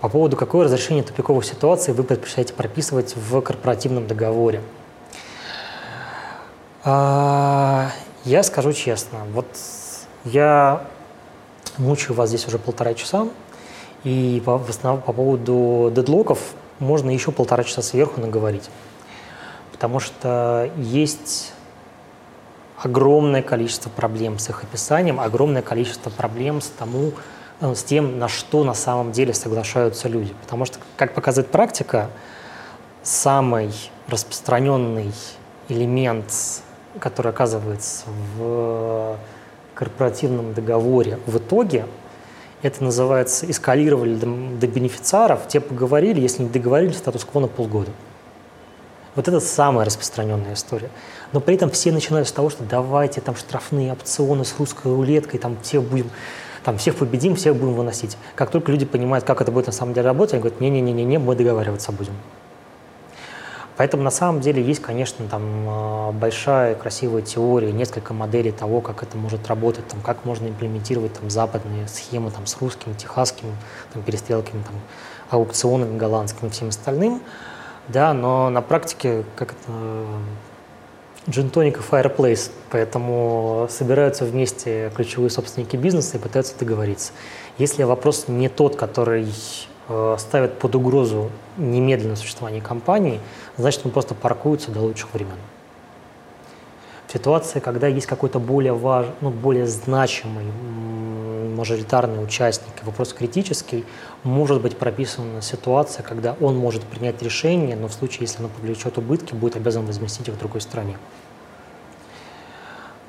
[0.00, 4.60] по поводу, какое разрешение тупиковых ситуаций вы предпочитаете прописывать в корпоративном договоре.
[6.84, 7.90] А,
[8.24, 9.46] я скажу честно, вот
[10.24, 10.86] я
[11.78, 13.28] мучаю вас здесь уже полтора часа,
[14.04, 16.38] и по, в основном по поводу дедлоков
[16.78, 18.68] можно еще полтора часа сверху наговорить.
[19.70, 21.52] Потому что есть
[22.78, 27.12] огромное количество проблем с их описанием, огромное количество проблем с, тому,
[27.60, 30.34] э, с тем, на что на самом деле соглашаются люди.
[30.42, 32.10] Потому что, как показывает практика,
[33.02, 33.72] самый
[34.08, 35.12] распространенный
[35.68, 36.32] элемент,
[36.98, 38.04] который оказывается
[38.36, 39.16] в
[39.74, 41.86] корпоративном договоре в итоге–
[42.62, 47.90] это называется эскалировали до, до бенефициаров, те поговорили, если не договорились, статус-кво на полгода.
[49.16, 50.88] Вот это самая распространенная история.
[51.32, 55.38] Но при этом все начинают с того, что давайте там штрафные опционы с русской рулеткой,
[55.40, 56.08] там всех будем,
[56.64, 58.16] там всех победим, всех будем выносить.
[58.36, 61.34] Как только люди понимают, как это будет на самом деле работать, они говорят, не-не-не-не, мы
[61.34, 62.14] договариваться будем.
[63.82, 69.02] Поэтому на самом деле есть, конечно, там а, большая красивая теория, несколько моделей того, как
[69.02, 73.50] это может работать, там, как можно имплементировать там, западные схемы там, с русскими, техасскими
[73.92, 74.76] там, перестрелками, там,
[75.30, 77.22] аукционами голландскими и всем остальным.
[77.88, 79.72] Да, но на практике как это
[81.28, 87.10] джинтоник и fireplace, поэтому собираются вместе ключевые собственники бизнеса и пытаются договориться.
[87.58, 89.26] Если вопрос не тот, который
[90.18, 93.20] ставят под угрозу немедленное существование компании,
[93.56, 95.36] значит, он просто паркуется до лучших времен.
[97.08, 100.46] В ситуации, когда есть какой-то более важный, ну, более значимый
[101.52, 103.84] мажоритарный участник, вопрос критический,
[104.22, 108.96] может быть прописана ситуация, когда он может принять решение, но в случае, если оно повлечет
[108.98, 110.96] убытки, будет обязан возместить их в другой стране.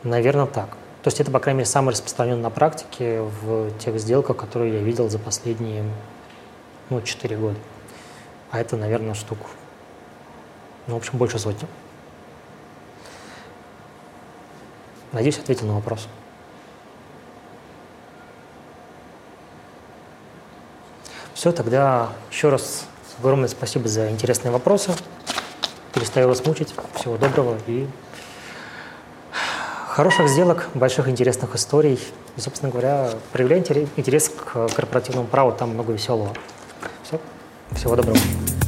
[0.03, 0.69] Наверное, так.
[1.01, 4.79] То есть это, по крайней мере, самое распространенное на практике в тех сделках, которые я
[4.81, 5.85] видел за последние
[6.93, 7.57] ну, 4 года.
[8.51, 9.47] А это, наверное, штуку.
[10.87, 11.67] Ну, в общем, больше сотни.
[15.11, 16.07] Надеюсь, ответил на вопрос.
[21.33, 22.85] Все, тогда еще раз
[23.19, 24.91] огромное спасибо за интересные вопросы.
[25.93, 26.73] Перестаю вас мучить.
[26.95, 27.87] Всего доброго и
[29.87, 31.99] хороших сделок, больших интересных историй.
[32.37, 36.33] И, собственно говоря, проявляйте интерес к корпоративному праву, там много веселого.
[37.75, 37.79] Все.
[37.79, 38.62] Всего доброго.